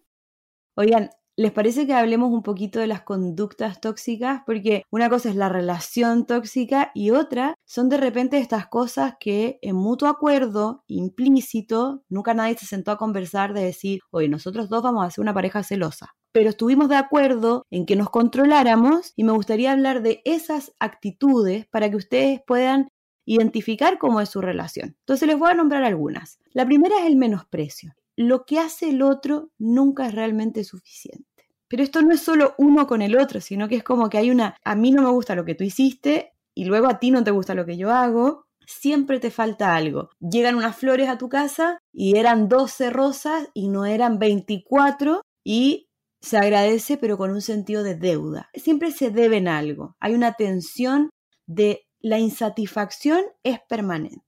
Oigan, 0.74 1.10
¿Les 1.38 1.52
parece 1.52 1.86
que 1.86 1.92
hablemos 1.92 2.32
un 2.32 2.42
poquito 2.42 2.80
de 2.80 2.86
las 2.86 3.02
conductas 3.02 3.78
tóxicas? 3.82 4.40
Porque 4.46 4.84
una 4.90 5.10
cosa 5.10 5.28
es 5.28 5.36
la 5.36 5.50
relación 5.50 6.24
tóxica 6.24 6.92
y 6.94 7.10
otra 7.10 7.56
son 7.66 7.90
de 7.90 7.98
repente 7.98 8.38
estas 8.38 8.68
cosas 8.68 9.16
que 9.20 9.58
en 9.60 9.76
mutuo 9.76 10.08
acuerdo, 10.08 10.82
implícito, 10.86 12.02
nunca 12.08 12.32
nadie 12.32 12.56
se 12.56 12.64
sentó 12.64 12.90
a 12.90 12.96
conversar 12.96 13.52
de 13.52 13.64
decir, 13.64 14.00
oye, 14.10 14.30
nosotros 14.30 14.70
dos 14.70 14.82
vamos 14.82 15.04
a 15.04 15.10
ser 15.10 15.20
una 15.20 15.34
pareja 15.34 15.62
celosa. 15.62 16.14
Pero 16.32 16.48
estuvimos 16.48 16.88
de 16.88 16.96
acuerdo 16.96 17.66
en 17.70 17.84
que 17.84 17.96
nos 17.96 18.08
controláramos 18.08 19.12
y 19.14 19.24
me 19.24 19.32
gustaría 19.32 19.72
hablar 19.72 20.00
de 20.00 20.22
esas 20.24 20.72
actitudes 20.80 21.66
para 21.66 21.90
que 21.90 21.96
ustedes 21.96 22.40
puedan 22.46 22.88
identificar 23.26 23.98
cómo 23.98 24.22
es 24.22 24.30
su 24.30 24.40
relación. 24.40 24.96
Entonces 25.00 25.28
les 25.28 25.38
voy 25.38 25.50
a 25.50 25.54
nombrar 25.54 25.84
algunas. 25.84 26.38
La 26.54 26.64
primera 26.64 27.00
es 27.00 27.06
el 27.06 27.16
menosprecio 27.16 27.94
lo 28.16 28.44
que 28.44 28.58
hace 28.58 28.90
el 28.90 29.02
otro 29.02 29.50
nunca 29.58 30.06
es 30.06 30.14
realmente 30.14 30.64
suficiente. 30.64 31.26
Pero 31.68 31.82
esto 31.82 32.02
no 32.02 32.12
es 32.14 32.20
solo 32.20 32.54
uno 32.58 32.86
con 32.86 33.02
el 33.02 33.16
otro, 33.18 33.40
sino 33.40 33.68
que 33.68 33.76
es 33.76 33.82
como 33.84 34.08
que 34.08 34.18
hay 34.18 34.30
una, 34.30 34.56
a 34.64 34.74
mí 34.74 34.90
no 34.90 35.02
me 35.02 35.10
gusta 35.10 35.34
lo 35.34 35.44
que 35.44 35.54
tú 35.54 35.64
hiciste 35.64 36.32
y 36.54 36.64
luego 36.64 36.88
a 36.88 36.98
ti 36.98 37.10
no 37.10 37.24
te 37.24 37.32
gusta 37.32 37.54
lo 37.54 37.66
que 37.66 37.76
yo 37.76 37.90
hago, 37.90 38.46
siempre 38.66 39.20
te 39.20 39.30
falta 39.30 39.74
algo. 39.74 40.10
Llegan 40.20 40.56
unas 40.56 40.76
flores 40.76 41.08
a 41.08 41.18
tu 41.18 41.28
casa 41.28 41.78
y 41.92 42.16
eran 42.16 42.48
12 42.48 42.90
rosas 42.90 43.48
y 43.52 43.68
no 43.68 43.84
eran 43.84 44.18
24 44.18 45.22
y 45.44 45.88
se 46.20 46.38
agradece 46.38 46.96
pero 46.96 47.18
con 47.18 47.30
un 47.30 47.42
sentido 47.42 47.82
de 47.82 47.94
deuda. 47.94 48.48
Siempre 48.54 48.90
se 48.92 49.10
deben 49.10 49.48
algo. 49.48 49.96
Hay 50.00 50.14
una 50.14 50.34
tensión 50.34 51.10
de 51.46 51.86
la 52.00 52.18
insatisfacción 52.18 53.24
es 53.42 53.58
permanente. 53.68 54.25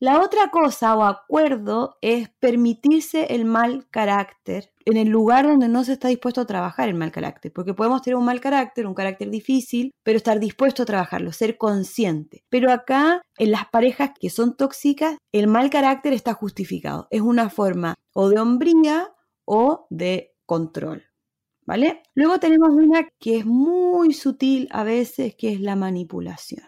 La 0.00 0.22
otra 0.22 0.52
cosa 0.52 0.96
o 0.96 1.02
acuerdo 1.02 1.98
es 2.02 2.28
permitirse 2.38 3.34
el 3.34 3.44
mal 3.44 3.88
carácter 3.90 4.72
en 4.84 4.96
el 4.96 5.08
lugar 5.08 5.48
donde 5.48 5.68
no 5.68 5.82
se 5.82 5.94
está 5.94 6.06
dispuesto 6.06 6.40
a 6.40 6.46
trabajar 6.46 6.88
el 6.88 6.94
mal 6.94 7.10
carácter, 7.10 7.52
porque 7.52 7.74
podemos 7.74 8.02
tener 8.02 8.14
un 8.14 8.24
mal 8.24 8.40
carácter, 8.40 8.86
un 8.86 8.94
carácter 8.94 9.28
difícil, 9.28 9.90
pero 10.04 10.18
estar 10.18 10.38
dispuesto 10.38 10.84
a 10.84 10.86
trabajarlo, 10.86 11.32
ser 11.32 11.58
consciente. 11.58 12.44
Pero 12.48 12.70
acá, 12.70 13.22
en 13.38 13.50
las 13.50 13.68
parejas 13.70 14.12
que 14.20 14.30
son 14.30 14.56
tóxicas, 14.56 15.16
el 15.32 15.48
mal 15.48 15.68
carácter 15.68 16.12
está 16.12 16.32
justificado. 16.32 17.08
Es 17.10 17.22
una 17.22 17.50
forma 17.50 17.96
o 18.14 18.28
de 18.28 18.38
hombría 18.38 19.12
o 19.46 19.88
de 19.90 20.36
control. 20.46 21.06
¿Vale? 21.66 22.04
Luego 22.14 22.38
tenemos 22.38 22.70
una 22.70 23.08
que 23.18 23.38
es 23.38 23.46
muy 23.46 24.14
sutil 24.14 24.68
a 24.70 24.84
veces, 24.84 25.34
que 25.34 25.52
es 25.52 25.60
la 25.60 25.74
manipulación 25.74 26.62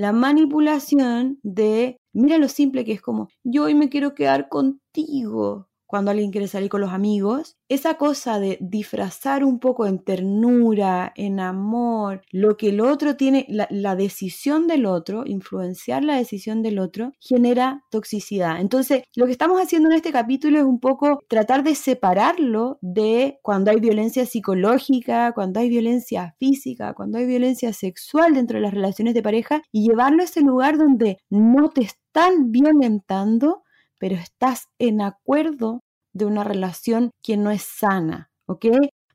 la 0.00 0.12
manipulación 0.12 1.38
de, 1.42 1.98
mira 2.14 2.38
lo 2.38 2.48
simple 2.48 2.86
que 2.86 2.92
es 2.92 3.02
como, 3.02 3.28
yo 3.44 3.64
hoy 3.64 3.74
me 3.74 3.90
quiero 3.90 4.14
quedar 4.14 4.48
contigo 4.48 5.68
cuando 5.90 6.12
alguien 6.12 6.30
quiere 6.30 6.46
salir 6.46 6.68
con 6.68 6.80
los 6.80 6.92
amigos, 6.92 7.56
esa 7.68 7.94
cosa 7.94 8.38
de 8.38 8.58
disfrazar 8.60 9.42
un 9.42 9.58
poco 9.58 9.88
en 9.88 9.98
ternura, 9.98 11.12
en 11.16 11.40
amor, 11.40 12.22
lo 12.30 12.56
que 12.56 12.68
el 12.68 12.80
otro 12.80 13.16
tiene, 13.16 13.44
la, 13.48 13.96
decisión 13.96 14.68
del 14.68 14.86
otro, 14.86 15.24
influenciar 15.26 16.04
la 16.04 16.14
decisión 16.14 16.62
del 16.62 16.78
otro, 16.78 17.12
genera 17.18 17.82
toxicidad. 17.90 18.60
Entonces, 18.60 19.02
lo 19.16 19.26
que 19.26 19.32
estamos 19.32 19.60
haciendo 19.60 19.88
en 19.88 19.96
este 19.96 20.12
capítulo 20.12 20.58
es 20.60 20.64
un 20.64 20.78
poco 20.78 21.24
tratar 21.28 21.64
de 21.64 21.74
separarlo 21.74 22.78
de 22.82 23.40
cuando 23.42 23.72
hay 23.72 23.80
violencia 23.80 24.26
psicológica, 24.26 25.32
cuando 25.32 25.58
hay 25.58 25.68
violencia 25.68 26.36
física, 26.38 26.94
cuando 26.94 27.18
hay 27.18 27.26
violencia 27.26 27.72
sexual 27.72 28.34
dentro 28.34 28.58
de 28.58 28.62
las 28.62 28.74
relaciones 28.74 29.12
de 29.14 29.24
pareja 29.24 29.62
y 29.72 29.88
llevarlo 29.88 30.22
a 30.22 30.26
ese 30.26 30.40
lugar 30.40 30.78
donde 30.78 31.18
no 31.30 31.70
te 31.70 31.80
están 31.80 32.52
violentando, 32.52 33.64
pero 34.00 34.16
estás 34.16 34.64
en 34.80 35.02
acuerdo 35.02 35.80
de 36.12 36.24
una 36.24 36.42
relación 36.42 37.10
que 37.22 37.36
no 37.36 37.50
es 37.52 37.62
sana, 37.62 38.30
¿ok? 38.46 38.66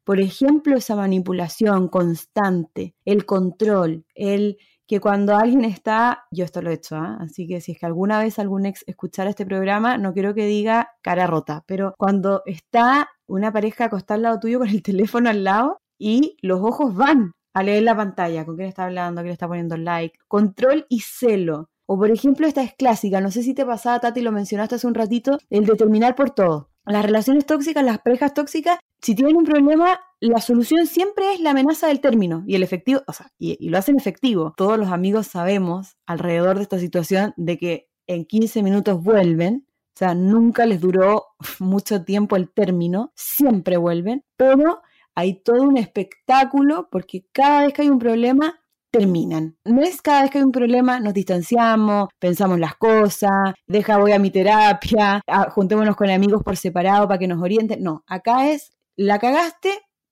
Por 0.06 0.22
ejemplo, 0.22 0.78
esa 0.78 0.96
manipulación 0.96 1.90
constante, 1.90 2.94
el 3.04 3.26
control, 3.26 4.06
el 4.14 4.58
que 4.88 5.00
cuando 5.00 5.36
alguien 5.36 5.66
está, 5.66 6.26
yo 6.32 6.46
esto 6.46 6.62
lo 6.62 6.70
he 6.70 6.76
hecho, 6.76 6.96
¿ah? 6.96 7.18
así 7.20 7.48
que 7.48 7.60
si 7.60 7.72
es 7.72 7.80
que 7.80 7.88
alguna 7.88 8.20
vez 8.20 8.38
algún 8.38 8.68
ex 8.68 8.84
escuchara 8.86 9.32
este 9.32 9.46
programa, 9.46 9.98
no 9.98 10.14
quiero 10.14 10.36
que 10.36 10.46
diga 10.46 10.92
cara 11.02 11.26
rota, 11.26 11.64
pero 11.66 11.96
cuando 11.98 12.44
está 12.46 13.10
una 13.28 13.52
pareja 13.52 13.86
acostada 13.86 14.18
al 14.18 14.22
lado 14.22 14.40
tuyo 14.40 14.60
con 14.60 14.70
el 14.70 14.84
teléfono 14.84 15.30
al 15.32 15.44
lado 15.44 15.80
y 15.98 16.38
los 16.44 16.62
ojos 16.62 16.96
van 16.96 17.32
a 17.56 17.64
leer 17.64 17.84
la 17.84 17.96
pantalla, 17.96 18.46
con 18.46 18.58
quién 18.58 18.68
está 18.68 18.84
hablando, 18.86 19.22
quién 19.22 19.34
está 19.34 19.48
poniendo 19.48 19.78
like, 19.78 20.20
control 20.28 20.86
y 20.90 21.00
celo. 21.00 21.70
O 21.86 21.98
por 21.98 22.12
ejemplo, 22.12 22.48
esta 22.48 22.64
es 22.64 22.74
clásica, 22.74 23.22
no 23.22 23.32
sé 23.32 23.44
si 23.44 23.54
te 23.54 23.66
pasaba, 23.66 24.00
Tati, 24.00 24.22
lo 24.22 24.32
mencionaste 24.32 24.76
hace 24.76 24.88
un 24.88 24.96
ratito, 24.96 25.38
el 25.50 25.66
determinar 25.66 26.16
por 26.16 26.32
todo. 26.32 26.70
Las 26.86 27.06
relaciones 27.06 27.46
tóxicas, 27.46 27.84
las 27.84 28.00
parejas 28.00 28.34
tóxicas, 28.34 28.80
si 29.02 29.16
tienen 29.16 29.36
un 29.36 29.44
problema, 29.44 30.00
la 30.20 30.40
solución 30.40 30.88
siempre 30.88 31.34
es 31.34 31.40
la 31.40 31.52
amenaza 31.52 31.88
del 31.88 32.00
término 32.00 32.44
y 32.48 32.56
el 32.56 32.64
efectivo, 32.64 33.02
o 33.08 33.14
sea, 33.14 33.32
y, 33.38 33.58
y 33.60 33.70
lo 33.70 33.78
hacen 33.78 33.98
efectivo. 33.98 34.54
Todos 34.58 34.80
los 34.80 34.90
amigos 34.90 35.28
sabemos 35.28 35.98
alrededor 36.06 36.58
de 36.58 36.64
esta 36.64 36.80
situación 36.80 37.34
de 37.38 37.58
que 37.58 37.90
en 38.08 38.26
15 38.26 38.64
minutos 38.64 39.02
vuelven, 39.02 39.68
o 39.96 39.98
sea, 39.98 40.14
nunca 40.14 40.66
les 40.66 40.82
duró 40.82 41.28
mucho 41.60 42.04
tiempo 42.04 42.36
el 42.36 42.52
término, 42.52 43.12
siempre 43.16 43.78
vuelven, 43.78 44.24
pero 44.38 44.82
hay 45.16 45.42
todo 45.42 45.64
un 45.64 45.78
espectáculo 45.78 46.90
porque 46.92 47.26
cada 47.32 47.62
vez 47.64 47.74
que 47.74 47.84
hay 47.84 47.90
un 47.90 48.00
problema 48.00 48.60
terminan. 48.98 49.58
No 49.66 49.82
es 49.82 50.02
cada 50.02 50.22
vez 50.22 50.32
que 50.32 50.38
hay 50.38 50.44
un 50.44 50.52
problema 50.52 51.00
nos 51.00 51.14
distanciamos, 51.14 52.10
pensamos 52.20 52.60
las 52.60 52.76
cosas, 52.76 53.54
deja 53.68 53.98
voy 53.98 54.12
a 54.14 54.20
mi 54.20 54.32
terapia, 54.32 55.22
ah, 55.28 55.50
juntémonos 55.50 55.96
con 55.96 56.10
amigos 56.10 56.44
por 56.44 56.58
separado 56.58 57.08
para 57.08 57.20
que 57.20 57.28
nos 57.28 57.42
orienten. 57.42 57.84
No, 57.84 58.04
acá 58.08 58.50
es, 58.50 58.74
la 58.96 59.20
cagaste, 59.20 59.72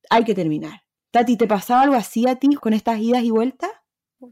hay 0.09 0.23
que 0.23 0.35
terminar. 0.35 0.81
Tati, 1.11 1.37
¿te 1.37 1.47
pasaba 1.47 1.81
algo 1.81 1.95
así 1.95 2.27
a 2.27 2.35
ti 2.35 2.55
con 2.55 2.73
estas 2.73 2.99
idas 2.99 3.23
y 3.23 3.31
vueltas? 3.31 3.71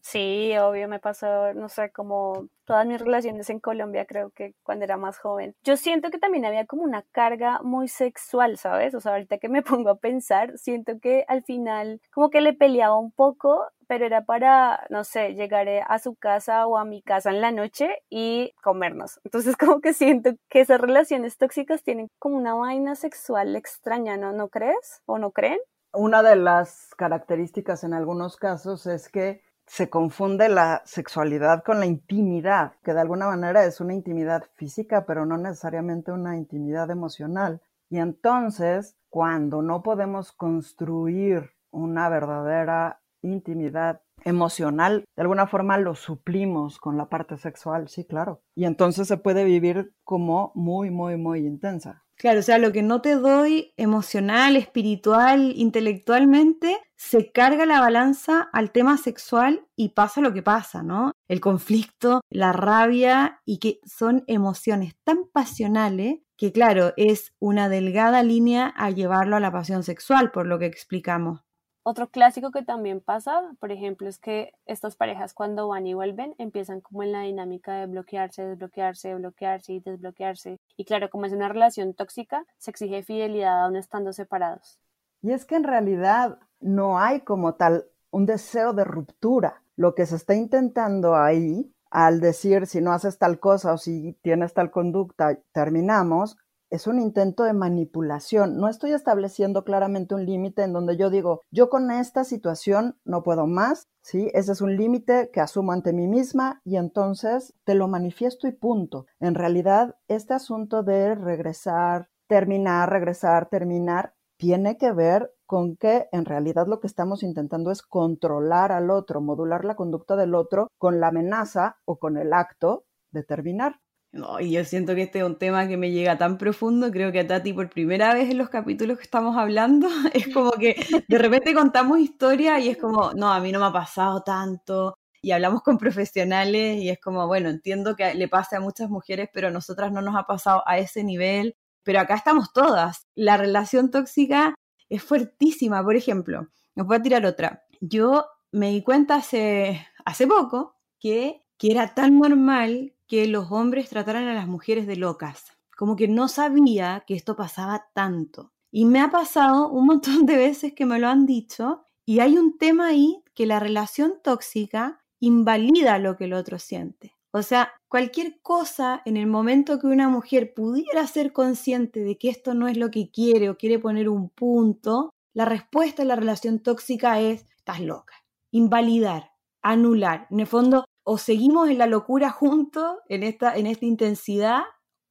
Sí, 0.01 0.53
obvio, 0.57 0.87
me 0.87 0.99
pasó, 0.99 1.53
no 1.53 1.67
sé, 1.67 1.91
como 1.91 2.47
todas 2.65 2.85
mis 2.85 3.01
relaciones 3.01 3.49
en 3.49 3.59
Colombia, 3.59 4.05
creo 4.05 4.31
que 4.31 4.55
cuando 4.63 4.85
era 4.85 4.95
más 4.97 5.19
joven. 5.19 5.55
Yo 5.63 5.75
siento 5.75 6.09
que 6.09 6.17
también 6.17 6.45
había 6.45 6.65
como 6.65 6.83
una 6.83 7.03
carga 7.11 7.59
muy 7.63 7.87
sexual, 7.87 8.57
¿sabes? 8.57 8.95
O 8.95 9.01
sea, 9.01 9.13
ahorita 9.13 9.37
que 9.39 9.49
me 9.49 9.61
pongo 9.83 9.89
a 9.89 9.99
pensar, 9.99 10.57
siento 10.57 10.99
que 11.01 11.25
al 11.27 11.43
final 11.43 11.99
como 12.13 12.29
que 12.29 12.41
le 12.41 12.53
peleaba 12.53 12.97
un 12.97 13.11
poco, 13.11 13.65
pero 13.91 14.05
era 14.05 14.23
para, 14.23 14.87
no 14.89 15.03
sé, 15.03 15.33
llegar 15.33 15.67
a 15.85 15.99
su 15.99 16.15
casa 16.15 16.65
o 16.65 16.77
a 16.77 16.85
mi 16.85 17.01
casa 17.01 17.29
en 17.29 17.41
la 17.41 17.51
noche 17.51 17.89
y 18.09 18.53
comernos. 18.63 19.19
Entonces 19.25 19.57
como 19.57 19.81
que 19.81 19.91
siento 19.91 20.31
que 20.49 20.61
esas 20.61 20.79
relaciones 20.79 21.37
tóxicas 21.37 21.83
tienen 21.83 22.07
como 22.17 22.37
una 22.37 22.53
vaina 22.53 22.95
sexual 22.95 23.53
extraña, 23.57 24.15
¿no? 24.15 24.31
¿No 24.31 24.47
crees? 24.47 25.01
¿O 25.05 25.17
no 25.17 25.31
creen? 25.31 25.59
Una 25.91 26.23
de 26.23 26.37
las 26.37 26.91
características 26.95 27.83
en 27.83 27.93
algunos 27.93 28.37
casos 28.37 28.87
es 28.87 29.09
que 29.09 29.41
se 29.65 29.89
confunde 29.89 30.47
la 30.47 30.81
sexualidad 30.85 31.61
con 31.65 31.81
la 31.81 31.85
intimidad, 31.85 32.75
que 32.85 32.93
de 32.93 33.01
alguna 33.01 33.27
manera 33.27 33.65
es 33.65 33.81
una 33.81 33.93
intimidad 33.93 34.45
física, 34.55 35.05
pero 35.05 35.25
no 35.25 35.37
necesariamente 35.37 36.13
una 36.13 36.37
intimidad 36.37 36.89
emocional. 36.91 37.61
Y 37.89 37.97
entonces, 37.97 38.95
cuando 39.09 39.61
no 39.61 39.83
podemos 39.83 40.31
construir 40.31 41.51
una 41.71 42.07
verdadera 42.07 43.00
intimidad 43.21 44.01
emocional, 44.23 45.05
de 45.15 45.21
alguna 45.21 45.47
forma 45.47 45.77
lo 45.77 45.95
suplimos 45.95 46.77
con 46.79 46.97
la 46.97 47.09
parte 47.09 47.37
sexual, 47.37 47.89
sí, 47.89 48.05
claro. 48.05 48.41
Y 48.55 48.65
entonces 48.65 49.07
se 49.07 49.17
puede 49.17 49.43
vivir 49.43 49.93
como 50.03 50.51
muy, 50.55 50.91
muy, 50.91 51.17
muy 51.17 51.39
intensa. 51.39 52.03
Claro, 52.21 52.41
o 52.41 52.43
sea, 52.43 52.59
lo 52.59 52.71
que 52.71 52.83
no 52.83 53.01
te 53.01 53.15
doy 53.15 53.73
emocional, 53.77 54.55
espiritual, 54.55 55.53
intelectualmente, 55.55 56.77
se 56.95 57.31
carga 57.31 57.65
la 57.65 57.79
balanza 57.79 58.47
al 58.53 58.71
tema 58.71 58.97
sexual 58.97 59.65
y 59.75 59.89
pasa 59.89 60.21
lo 60.21 60.31
que 60.31 60.43
pasa, 60.43 60.83
¿no? 60.83 61.13
El 61.27 61.39
conflicto, 61.39 62.21
la 62.29 62.53
rabia 62.53 63.41
y 63.43 63.57
que 63.57 63.79
son 63.85 64.23
emociones 64.27 64.93
tan 65.03 65.25
pasionales 65.33 66.19
que, 66.37 66.51
claro, 66.51 66.93
es 66.95 67.33
una 67.39 67.69
delgada 67.69 68.21
línea 68.21 68.67
a 68.67 68.91
llevarlo 68.91 69.35
a 69.35 69.39
la 69.39 69.51
pasión 69.51 69.81
sexual, 69.81 70.29
por 70.31 70.45
lo 70.45 70.59
que 70.59 70.67
explicamos. 70.67 71.41
Otro 71.83 72.09
clásico 72.09 72.51
que 72.51 72.61
también 72.61 73.01
pasa, 73.01 73.41
por 73.59 73.71
ejemplo, 73.71 74.07
es 74.07 74.19
que 74.19 74.53
estas 74.67 74.95
parejas 74.95 75.33
cuando 75.33 75.67
van 75.67 75.87
y 75.87 75.95
vuelven 75.95 76.35
empiezan 76.37 76.79
como 76.79 77.01
en 77.01 77.11
la 77.11 77.21
dinámica 77.21 77.73
de 77.73 77.87
bloquearse, 77.87 78.45
desbloquearse, 78.45 79.15
bloquearse 79.15 79.73
y 79.73 79.79
desbloquearse. 79.79 80.59
Y 80.77 80.85
claro, 80.85 81.09
como 81.09 81.25
es 81.25 81.33
una 81.33 81.49
relación 81.49 81.95
tóxica, 81.95 82.45
se 82.59 82.69
exige 82.69 83.01
fidelidad 83.01 83.63
aún 83.63 83.77
estando 83.77 84.13
separados. 84.13 84.79
Y 85.23 85.31
es 85.31 85.45
que 85.45 85.55
en 85.55 85.63
realidad 85.63 86.37
no 86.59 86.99
hay 86.99 87.21
como 87.21 87.55
tal 87.55 87.85
un 88.11 88.27
deseo 88.27 88.73
de 88.73 88.83
ruptura. 88.83 89.63
Lo 89.75 89.95
que 89.95 90.05
se 90.05 90.17
está 90.17 90.35
intentando 90.35 91.15
ahí, 91.15 91.73
al 91.89 92.19
decir 92.19 92.67
si 92.67 92.79
no 92.79 92.91
haces 92.91 93.17
tal 93.17 93.39
cosa 93.39 93.73
o 93.73 93.77
si 93.77 94.13
tienes 94.21 94.53
tal 94.53 94.69
conducta, 94.69 95.39
terminamos, 95.51 96.37
es 96.71 96.87
un 96.87 96.99
intento 96.99 97.43
de 97.43 97.53
manipulación. 97.53 98.57
No 98.57 98.69
estoy 98.69 98.93
estableciendo 98.93 99.63
claramente 99.63 100.15
un 100.15 100.25
límite 100.25 100.63
en 100.63 100.73
donde 100.73 100.97
yo 100.97 101.09
digo, 101.09 101.41
yo 101.51 101.69
con 101.69 101.91
esta 101.91 102.23
situación 102.23 102.97
no 103.03 103.23
puedo 103.23 103.45
más, 103.45 103.89
¿sí? 104.01 104.31
Ese 104.33 104.53
es 104.53 104.61
un 104.61 104.77
límite 104.77 105.29
que 105.31 105.41
asumo 105.41 105.73
ante 105.73 105.93
mí 105.93 106.07
misma 106.07 106.61
y 106.63 106.77
entonces 106.77 107.53
te 107.65 107.75
lo 107.75 107.87
manifiesto 107.87 108.47
y 108.47 108.53
punto. 108.53 109.05
En 109.19 109.35
realidad, 109.35 109.97
este 110.07 110.33
asunto 110.33 110.81
de 110.81 111.13
regresar, 111.13 112.09
terminar, 112.27 112.89
regresar, 112.89 113.49
terminar, 113.49 114.13
tiene 114.37 114.77
que 114.77 114.93
ver 114.93 115.31
con 115.45 115.75
que 115.75 116.07
en 116.13 116.23
realidad 116.23 116.65
lo 116.67 116.79
que 116.79 116.87
estamos 116.87 117.21
intentando 117.21 117.69
es 117.69 117.81
controlar 117.81 118.71
al 118.71 118.89
otro, 118.89 119.19
modular 119.19 119.65
la 119.65 119.75
conducta 119.75 120.15
del 120.15 120.33
otro 120.33 120.69
con 120.77 121.01
la 121.01 121.09
amenaza 121.09 121.77
o 121.85 121.99
con 121.99 122.17
el 122.17 122.31
acto 122.31 122.85
de 123.11 123.23
terminar. 123.23 123.81
No, 124.13 124.41
y 124.41 124.51
yo 124.51 124.65
siento 124.65 124.93
que 124.93 125.03
este 125.03 125.19
es 125.19 125.25
un 125.25 125.37
tema 125.37 125.67
que 125.67 125.77
me 125.77 125.91
llega 125.91 126.17
tan 126.17 126.37
profundo, 126.37 126.91
creo 126.91 127.13
que 127.13 127.21
a 127.21 127.27
Tati 127.27 127.53
por 127.53 127.69
primera 127.69 128.13
vez 128.13 128.29
en 128.29 128.37
los 128.37 128.49
capítulos 128.49 128.97
que 128.97 129.03
estamos 129.03 129.37
hablando, 129.37 129.87
es 130.13 130.33
como 130.33 130.51
que 130.51 130.75
de 131.07 131.17
repente 131.17 131.53
contamos 131.53 131.99
historia 131.99 132.59
y 132.59 132.69
es 132.69 132.77
como, 132.77 133.13
no, 133.13 133.31
a 133.31 133.39
mí 133.39 133.53
no 133.53 133.59
me 133.59 133.67
ha 133.67 133.71
pasado 133.71 134.21
tanto, 134.21 134.95
y 135.21 135.31
hablamos 135.31 135.61
con 135.61 135.77
profesionales 135.77 136.77
y 136.81 136.89
es 136.89 136.99
como, 136.99 137.27
bueno, 137.27 137.49
entiendo 137.49 137.95
que 137.95 138.13
le 138.15 138.27
pase 138.27 138.55
a 138.55 138.59
muchas 138.59 138.89
mujeres, 138.89 139.29
pero 139.31 139.49
a 139.49 139.51
nosotras 139.51 139.91
no 139.91 140.01
nos 140.01 140.15
ha 140.15 140.23
pasado 140.23 140.63
a 140.65 140.77
ese 140.79 141.03
nivel, 141.03 141.55
pero 141.83 141.99
acá 141.99 142.15
estamos 142.15 142.51
todas. 142.53 143.07
La 143.15 143.37
relación 143.37 143.91
tóxica 143.91 144.55
es 144.89 145.03
fuertísima, 145.03 145.83
por 145.83 145.95
ejemplo, 145.95 146.47
me 146.75 146.83
voy 146.83 146.97
a 146.97 147.01
tirar 147.01 147.25
otra. 147.25 147.63
Yo 147.79 148.25
me 148.51 148.71
di 148.71 148.81
cuenta 148.83 149.15
hace, 149.15 149.87
hace 150.05 150.27
poco 150.27 150.75
que, 150.99 151.43
que 151.57 151.71
era 151.71 151.93
tan 151.93 152.19
normal 152.19 152.93
que 153.11 153.27
los 153.27 153.51
hombres 153.51 153.89
trataran 153.89 154.29
a 154.29 154.33
las 154.33 154.47
mujeres 154.47 154.87
de 154.87 154.95
locas. 154.95 155.43
Como 155.75 155.97
que 155.97 156.07
no 156.07 156.29
sabía 156.29 157.03
que 157.05 157.13
esto 157.13 157.35
pasaba 157.35 157.89
tanto. 157.93 158.53
Y 158.71 158.85
me 158.85 159.01
ha 159.01 159.09
pasado 159.11 159.67
un 159.67 159.85
montón 159.85 160.25
de 160.25 160.37
veces 160.37 160.71
que 160.71 160.85
me 160.85 160.97
lo 160.97 161.09
han 161.09 161.25
dicho 161.25 161.87
y 162.05 162.21
hay 162.21 162.37
un 162.37 162.57
tema 162.57 162.87
ahí 162.87 163.21
que 163.33 163.45
la 163.45 163.59
relación 163.59 164.13
tóxica 164.23 165.03
invalida 165.19 165.99
lo 165.99 166.15
que 166.15 166.23
el 166.23 166.31
otro 166.31 166.57
siente. 166.57 167.17
O 167.31 167.41
sea, 167.41 167.73
cualquier 167.89 168.39
cosa 168.41 169.01
en 169.03 169.17
el 169.17 169.27
momento 169.27 169.77
que 169.77 169.87
una 169.87 170.07
mujer 170.07 170.53
pudiera 170.53 171.05
ser 171.05 171.33
consciente 171.33 171.99
de 172.05 172.17
que 172.17 172.29
esto 172.29 172.53
no 172.53 172.69
es 172.69 172.77
lo 172.77 172.91
que 172.91 173.11
quiere 173.11 173.49
o 173.49 173.57
quiere 173.57 173.77
poner 173.77 174.07
un 174.07 174.29
punto, 174.29 175.09
la 175.33 175.43
respuesta 175.43 176.03
a 176.03 176.05
la 176.05 176.15
relación 176.15 176.59
tóxica 176.59 177.19
es, 177.19 177.45
estás 177.57 177.81
loca. 177.81 178.13
Invalidar, 178.51 179.33
anular. 179.61 180.27
En 180.31 180.39
el 180.39 180.47
fondo, 180.47 180.85
o 181.03 181.17
seguimos 181.17 181.69
en 181.69 181.77
la 181.77 181.87
locura 181.87 182.29
juntos, 182.29 182.97
en 183.07 183.23
esta, 183.23 183.55
en 183.55 183.67
esta 183.67 183.85
intensidad, 183.85 184.61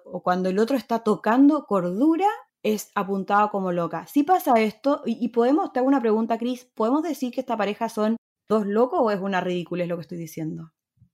o 0.05 0.22
cuando 0.22 0.48
el 0.48 0.59
otro 0.59 0.76
está 0.76 1.00
tocando 1.00 1.64
cordura, 1.66 2.26
es 2.62 2.90
apuntado 2.94 3.50
como 3.50 3.72
loca. 3.72 4.07
Si 4.07 4.22
pasa 4.22 4.61
esto, 4.61 5.03
y, 5.05 5.29
podemos, 5.29 5.72
te 5.72 5.79
hago 5.79 5.88
una 5.88 6.00
pregunta, 6.00 6.38
Cris, 6.38 6.64
¿podemos 6.74 7.03
decir 7.03 7.33
que 7.33 7.40
esta 7.40 7.57
pareja 7.57 7.88
son 7.88 8.16
dos 8.48 8.66
locos 8.66 9.00
o 9.03 9.11
es 9.11 9.20
una 9.20 9.40
ridícula, 9.40 9.85
es 9.85 9.88
lo 9.88 9.96
que 9.96 10.03
estoy 10.03 10.18
diciendo? 10.18 10.72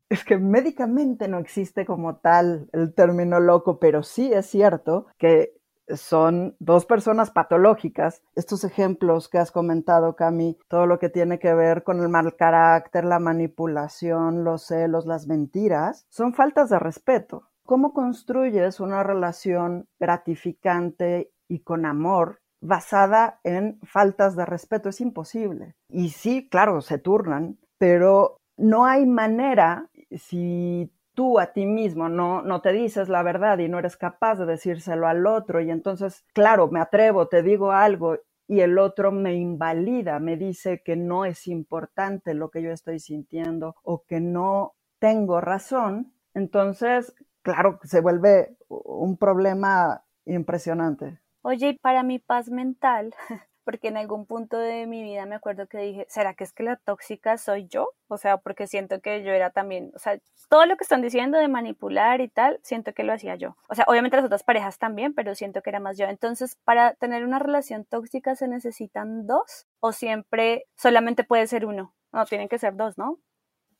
Es 0.08 0.24
que 0.24 0.38
médicamente 0.38 1.28
no 1.28 1.38
existe 1.38 1.84
como 1.84 2.16
tal 2.16 2.68
el 2.72 2.94
término 2.94 3.40
loco, 3.40 3.78
pero 3.78 4.02
sí 4.02 4.32
es 4.32 4.46
cierto 4.46 5.06
que 5.18 5.55
son 5.94 6.56
dos 6.58 6.86
personas 6.86 7.30
patológicas. 7.30 8.22
Estos 8.34 8.64
ejemplos 8.64 9.28
que 9.28 9.38
has 9.38 9.52
comentado, 9.52 10.16
Cami, 10.16 10.58
todo 10.68 10.86
lo 10.86 10.98
que 10.98 11.08
tiene 11.08 11.38
que 11.38 11.54
ver 11.54 11.84
con 11.84 12.00
el 12.00 12.08
mal 12.08 12.36
carácter, 12.36 13.04
la 13.04 13.18
manipulación, 13.18 14.44
los 14.44 14.66
celos, 14.66 15.06
las 15.06 15.26
mentiras, 15.26 16.06
son 16.08 16.34
faltas 16.34 16.70
de 16.70 16.78
respeto. 16.78 17.48
¿Cómo 17.64 17.92
construyes 17.92 18.80
una 18.80 19.02
relación 19.02 19.88
gratificante 19.98 21.32
y 21.48 21.60
con 21.60 21.84
amor 21.84 22.40
basada 22.60 23.40
en 23.42 23.80
faltas 23.82 24.36
de 24.36 24.46
respeto? 24.46 24.88
Es 24.88 25.00
imposible. 25.00 25.74
Y 25.88 26.10
sí, 26.10 26.48
claro, 26.48 26.80
se 26.80 26.98
turnan, 26.98 27.58
pero 27.78 28.38
no 28.56 28.86
hay 28.86 29.04
manera, 29.04 29.90
si 30.10 30.92
tú 31.16 31.40
a 31.40 31.52
ti 31.52 31.66
mismo 31.66 32.08
no, 32.10 32.42
no 32.42 32.60
te 32.60 32.72
dices 32.72 33.08
la 33.08 33.22
verdad 33.24 33.58
y 33.58 33.68
no 33.68 33.78
eres 33.78 33.96
capaz 33.96 34.36
de 34.36 34.44
decírselo 34.46 35.08
al 35.08 35.26
otro 35.26 35.60
y 35.62 35.70
entonces, 35.70 36.24
claro, 36.34 36.68
me 36.68 36.78
atrevo, 36.78 37.26
te 37.26 37.42
digo 37.42 37.72
algo 37.72 38.18
y 38.46 38.60
el 38.60 38.78
otro 38.78 39.10
me 39.10 39.34
invalida, 39.34 40.20
me 40.20 40.36
dice 40.36 40.82
que 40.84 40.94
no 40.94 41.24
es 41.24 41.48
importante 41.48 42.34
lo 42.34 42.50
que 42.50 42.62
yo 42.62 42.70
estoy 42.70 43.00
sintiendo 43.00 43.74
o 43.82 44.04
que 44.04 44.20
no 44.20 44.74
tengo 45.00 45.40
razón, 45.40 46.12
entonces, 46.34 47.14
claro, 47.42 47.80
se 47.82 48.00
vuelve 48.00 48.56
un 48.68 49.16
problema 49.16 50.04
impresionante. 50.26 51.18
Oye, 51.42 51.70
y 51.70 51.78
para 51.78 52.02
mi 52.02 52.18
paz 52.18 52.50
mental, 52.50 53.14
porque 53.66 53.88
en 53.88 53.96
algún 53.96 54.26
punto 54.26 54.56
de 54.58 54.86
mi 54.86 55.02
vida 55.02 55.26
me 55.26 55.34
acuerdo 55.34 55.66
que 55.66 55.78
dije, 55.78 56.06
¿será 56.08 56.34
que 56.34 56.44
es 56.44 56.52
que 56.52 56.62
la 56.62 56.76
tóxica 56.76 57.36
soy 57.36 57.66
yo? 57.66 57.88
O 58.06 58.16
sea, 58.16 58.36
porque 58.36 58.68
siento 58.68 59.00
que 59.00 59.24
yo 59.24 59.32
era 59.32 59.50
también, 59.50 59.90
o 59.96 59.98
sea, 59.98 60.20
todo 60.48 60.66
lo 60.66 60.76
que 60.76 60.84
están 60.84 61.02
diciendo 61.02 61.36
de 61.36 61.48
manipular 61.48 62.20
y 62.20 62.28
tal, 62.28 62.60
siento 62.62 62.94
que 62.94 63.02
lo 63.02 63.12
hacía 63.12 63.34
yo. 63.34 63.56
O 63.68 63.74
sea, 63.74 63.84
obviamente 63.88 64.16
las 64.16 64.24
otras 64.24 64.44
parejas 64.44 64.78
también, 64.78 65.14
pero 65.14 65.34
siento 65.34 65.62
que 65.62 65.70
era 65.70 65.80
más 65.80 65.98
yo. 65.98 66.06
Entonces, 66.06 66.56
para 66.62 66.94
tener 66.94 67.24
una 67.24 67.40
relación 67.40 67.84
tóxica 67.84 68.36
se 68.36 68.46
necesitan 68.46 69.26
dos 69.26 69.66
o 69.80 69.90
siempre 69.90 70.66
solamente 70.76 71.24
puede 71.24 71.48
ser 71.48 71.66
uno. 71.66 71.92
No, 72.12 72.24
tienen 72.24 72.48
que 72.48 72.58
ser 72.60 72.76
dos, 72.76 72.96
¿no? 72.96 73.18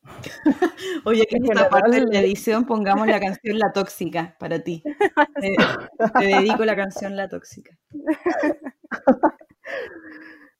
Oye, 1.04 1.26
que 1.26 1.36
en 1.36 1.44
esta 1.44 1.68
parte 1.68 2.00
de 2.00 2.06
la 2.12 2.20
edición 2.20 2.64
pongamos 2.64 3.06
la 3.06 3.20
canción 3.20 3.56
La 3.56 3.72
Tóxica 3.72 4.36
para 4.40 4.58
ti. 4.58 4.82
te 6.20 6.24
dedico 6.24 6.64
la 6.64 6.74
canción 6.74 7.14
La 7.16 7.28
Tóxica. 7.28 7.78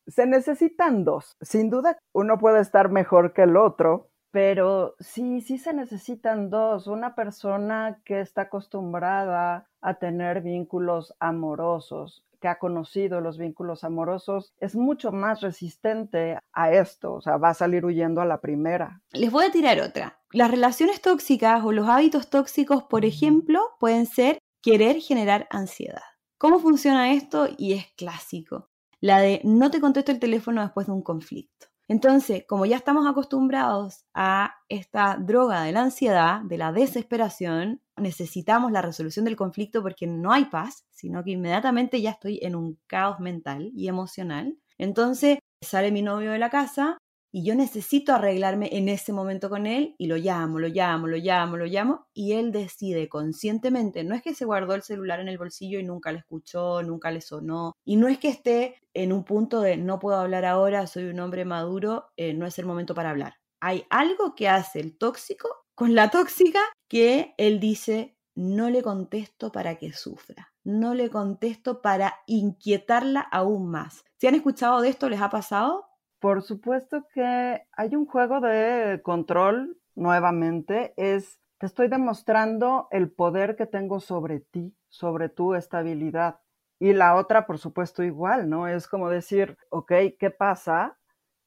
Se 0.06 0.26
necesitan 0.26 1.04
dos. 1.04 1.36
Sin 1.40 1.68
duda, 1.68 1.98
uno 2.12 2.38
puede 2.38 2.60
estar 2.60 2.90
mejor 2.90 3.32
que 3.32 3.42
el 3.42 3.56
otro, 3.56 4.10
pero 4.36 4.96
sí, 5.00 5.40
sí 5.40 5.56
se 5.56 5.72
necesitan 5.72 6.50
dos. 6.50 6.86
Una 6.86 7.14
persona 7.14 8.02
que 8.04 8.20
está 8.20 8.42
acostumbrada 8.42 9.66
a 9.80 9.94
tener 9.94 10.42
vínculos 10.42 11.14
amorosos, 11.20 12.22
que 12.38 12.48
ha 12.48 12.58
conocido 12.58 13.22
los 13.22 13.38
vínculos 13.38 13.82
amorosos, 13.82 14.52
es 14.58 14.76
mucho 14.76 15.10
más 15.10 15.40
resistente 15.40 16.38
a 16.52 16.70
esto, 16.70 17.14
o 17.14 17.20
sea, 17.22 17.38
va 17.38 17.48
a 17.48 17.54
salir 17.54 17.86
huyendo 17.86 18.20
a 18.20 18.26
la 18.26 18.42
primera. 18.42 19.00
Les 19.12 19.32
voy 19.32 19.46
a 19.46 19.50
tirar 19.50 19.80
otra. 19.80 20.20
Las 20.32 20.50
relaciones 20.50 21.00
tóxicas 21.00 21.64
o 21.64 21.72
los 21.72 21.88
hábitos 21.88 22.28
tóxicos, 22.28 22.82
por 22.84 23.06
ejemplo, 23.06 23.60
pueden 23.80 24.04
ser 24.04 24.38
querer 24.62 24.96
generar 24.96 25.46
ansiedad. 25.50 26.02
¿Cómo 26.36 26.58
funciona 26.58 27.12
esto? 27.12 27.48
Y 27.56 27.72
es 27.72 27.86
clásico 27.96 28.68
la 29.06 29.20
de 29.20 29.40
no 29.44 29.70
te 29.70 29.80
contesto 29.80 30.10
el 30.10 30.18
teléfono 30.18 30.62
después 30.62 30.88
de 30.88 30.92
un 30.92 31.02
conflicto. 31.02 31.68
Entonces, 31.86 32.44
como 32.48 32.66
ya 32.66 32.76
estamos 32.76 33.06
acostumbrados 33.06 34.04
a 34.12 34.56
esta 34.68 35.16
droga 35.16 35.62
de 35.62 35.70
la 35.70 35.82
ansiedad, 35.82 36.40
de 36.40 36.58
la 36.58 36.72
desesperación, 36.72 37.80
necesitamos 37.96 38.72
la 38.72 38.82
resolución 38.82 39.24
del 39.24 39.36
conflicto 39.36 39.80
porque 39.80 40.08
no 40.08 40.32
hay 40.32 40.46
paz, 40.46 40.84
sino 40.90 41.22
que 41.22 41.30
inmediatamente 41.30 42.02
ya 42.02 42.10
estoy 42.10 42.40
en 42.42 42.56
un 42.56 42.80
caos 42.88 43.20
mental 43.20 43.70
y 43.76 43.86
emocional. 43.86 44.58
Entonces, 44.76 45.38
sale 45.62 45.92
mi 45.92 46.02
novio 46.02 46.32
de 46.32 46.40
la 46.40 46.50
casa 46.50 46.98
y 47.36 47.42
yo 47.42 47.54
necesito 47.54 48.14
arreglarme 48.14 48.70
en 48.72 48.88
ese 48.88 49.12
momento 49.12 49.50
con 49.50 49.66
él 49.66 49.94
y 49.98 50.06
lo 50.06 50.16
llamo, 50.16 50.58
lo 50.58 50.68
llamo, 50.68 51.06
lo 51.06 51.18
llamo, 51.18 51.58
lo 51.58 51.66
llamo 51.66 52.06
y 52.14 52.32
él 52.32 52.50
decide 52.50 53.10
conscientemente, 53.10 54.04
no 54.04 54.14
es 54.14 54.22
que 54.22 54.32
se 54.32 54.46
guardó 54.46 54.74
el 54.74 54.80
celular 54.80 55.20
en 55.20 55.28
el 55.28 55.36
bolsillo 55.36 55.78
y 55.78 55.82
nunca 55.82 56.12
le 56.12 56.20
escuchó, 56.20 56.82
nunca 56.82 57.10
le 57.10 57.20
sonó 57.20 57.74
y 57.84 57.96
no 57.96 58.08
es 58.08 58.16
que 58.16 58.30
esté 58.30 58.76
en 58.94 59.12
un 59.12 59.22
punto 59.22 59.60
de 59.60 59.76
no 59.76 59.98
puedo 59.98 60.16
hablar 60.18 60.46
ahora, 60.46 60.86
soy 60.86 61.04
un 61.04 61.20
hombre 61.20 61.44
maduro, 61.44 62.06
eh, 62.16 62.32
no 62.32 62.46
es 62.46 62.58
el 62.58 62.64
momento 62.64 62.94
para 62.94 63.10
hablar. 63.10 63.34
Hay 63.60 63.84
algo 63.90 64.34
que 64.34 64.48
hace 64.48 64.80
el 64.80 64.96
tóxico 64.96 65.50
con 65.74 65.94
la 65.94 66.10
tóxica 66.10 66.60
que 66.88 67.34
él 67.36 67.60
dice, 67.60 68.16
no 68.34 68.70
le 68.70 68.82
contesto 68.82 69.52
para 69.52 69.76
que 69.76 69.92
sufra, 69.92 70.54
no 70.64 70.94
le 70.94 71.10
contesto 71.10 71.82
para 71.82 72.14
inquietarla 72.26 73.20
aún 73.20 73.68
más. 73.70 74.06
Si 74.18 74.26
han 74.26 74.36
escuchado 74.36 74.80
de 74.80 74.88
esto, 74.88 75.10
¿les 75.10 75.20
ha 75.20 75.28
pasado? 75.28 75.84
Por 76.20 76.42
supuesto 76.42 77.06
que 77.12 77.62
hay 77.72 77.94
un 77.94 78.06
juego 78.06 78.40
de 78.40 79.00
control 79.02 79.78
nuevamente, 79.94 80.94
es 80.96 81.40
te 81.58 81.66
estoy 81.66 81.88
demostrando 81.88 82.88
el 82.90 83.10
poder 83.10 83.56
que 83.56 83.66
tengo 83.66 84.00
sobre 84.00 84.40
ti, 84.40 84.76
sobre 84.88 85.28
tu 85.28 85.54
estabilidad. 85.54 86.40
Y 86.78 86.92
la 86.92 87.16
otra, 87.16 87.46
por 87.46 87.58
supuesto, 87.58 88.02
igual, 88.02 88.50
¿no? 88.50 88.68
Es 88.68 88.86
como 88.86 89.08
decir, 89.08 89.56
ok, 89.70 89.92
¿qué 90.18 90.30
pasa? 90.30 90.98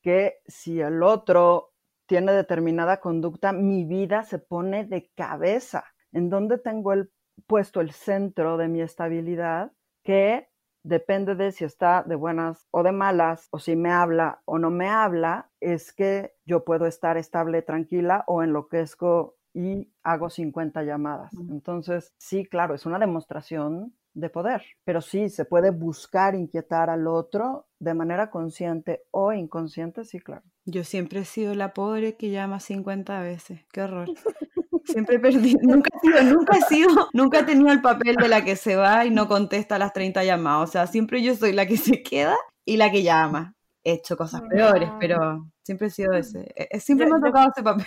Que 0.01 0.39
si 0.47 0.81
el 0.81 1.03
otro 1.03 1.73
tiene 2.07 2.31
determinada 2.31 2.99
conducta, 2.99 3.53
mi 3.53 3.85
vida 3.85 4.23
se 4.23 4.39
pone 4.39 4.85
de 4.85 5.11
cabeza. 5.15 5.85
¿En 6.11 6.31
dónde 6.31 6.57
tengo 6.57 6.93
el, 6.93 7.11
puesto 7.45 7.81
el 7.81 7.91
centro 7.91 8.57
de 8.57 8.67
mi 8.67 8.81
estabilidad? 8.81 9.71
Que 10.03 10.48
depende 10.83 11.35
de 11.35 11.51
si 11.51 11.65
está 11.65 12.03
de 12.03 12.15
buenas 12.15 12.67
o 12.71 12.83
de 12.83 12.91
malas, 12.91 13.47
o 13.51 13.59
si 13.59 13.75
me 13.75 13.91
habla 13.91 14.41
o 14.45 14.59
no 14.59 14.69
me 14.69 14.89
habla, 14.89 15.49
es 15.59 15.93
que 15.93 16.33
yo 16.45 16.63
puedo 16.63 16.85
estar 16.85 17.17
estable, 17.17 17.61
tranquila 17.61 18.23
o 18.27 18.43
enloquezco 18.43 19.37
y 19.53 19.91
hago 20.03 20.29
50 20.29 20.83
llamadas. 20.83 21.33
Entonces, 21.49 22.13
sí, 22.17 22.45
claro, 22.45 22.75
es 22.75 22.85
una 22.85 22.99
demostración 22.99 23.93
de 24.13 24.29
poder, 24.29 24.63
pero 24.83 25.01
sí, 25.01 25.29
se 25.29 25.45
puede 25.45 25.71
buscar 25.71 26.35
inquietar 26.35 26.89
al 26.89 27.07
otro 27.07 27.67
de 27.79 27.93
manera 27.93 28.29
consciente 28.29 29.03
o 29.11 29.33
inconsciente, 29.33 30.03
sí, 30.03 30.19
claro. 30.19 30.43
Yo 30.65 30.83
siempre 30.83 31.21
he 31.21 31.25
sido 31.25 31.55
la 31.55 31.73
pobre 31.73 32.15
que 32.15 32.29
llama 32.29 32.59
50 32.59 33.21
veces, 33.21 33.61
qué 33.71 33.81
horror. 33.81 34.09
Siempre 34.85 35.17
he 35.17 35.19
perdido, 35.19 35.59
nunca 35.61 35.89
he 35.95 35.99
sido, 35.99 36.23
nunca 36.23 36.57
he 36.57 36.61
sido, 36.61 37.09
nunca 37.13 37.39
he 37.39 37.43
tenido 37.43 37.71
el 37.71 37.81
papel 37.81 38.15
de 38.15 38.27
la 38.27 38.43
que 38.43 38.55
se 38.55 38.75
va 38.75 39.05
y 39.05 39.11
no 39.11 39.27
contesta 39.27 39.77
las 39.77 39.93
30 39.93 40.23
llamadas. 40.23 40.69
O 40.69 40.71
sea, 40.71 40.87
siempre 40.87 41.21
yo 41.21 41.35
soy 41.35 41.53
la 41.53 41.67
que 41.67 41.77
se 41.77 42.01
queda 42.01 42.35
y 42.65 42.77
la 42.77 42.89
que 42.89 43.03
llama. 43.03 43.53
He 43.83 43.93
hecho 43.93 44.17
cosas 44.17 44.41
peores, 44.49 44.89
pero 44.99 45.47
siempre 45.63 45.87
he 45.87 45.89
sido 45.91 46.13
ese. 46.13 46.51
E, 46.55 46.69
e, 46.71 46.79
siempre 46.79 47.07
me 47.07 47.17
ha 47.17 47.21
tocado 47.21 47.51
ese 47.51 47.61
papel. 47.61 47.85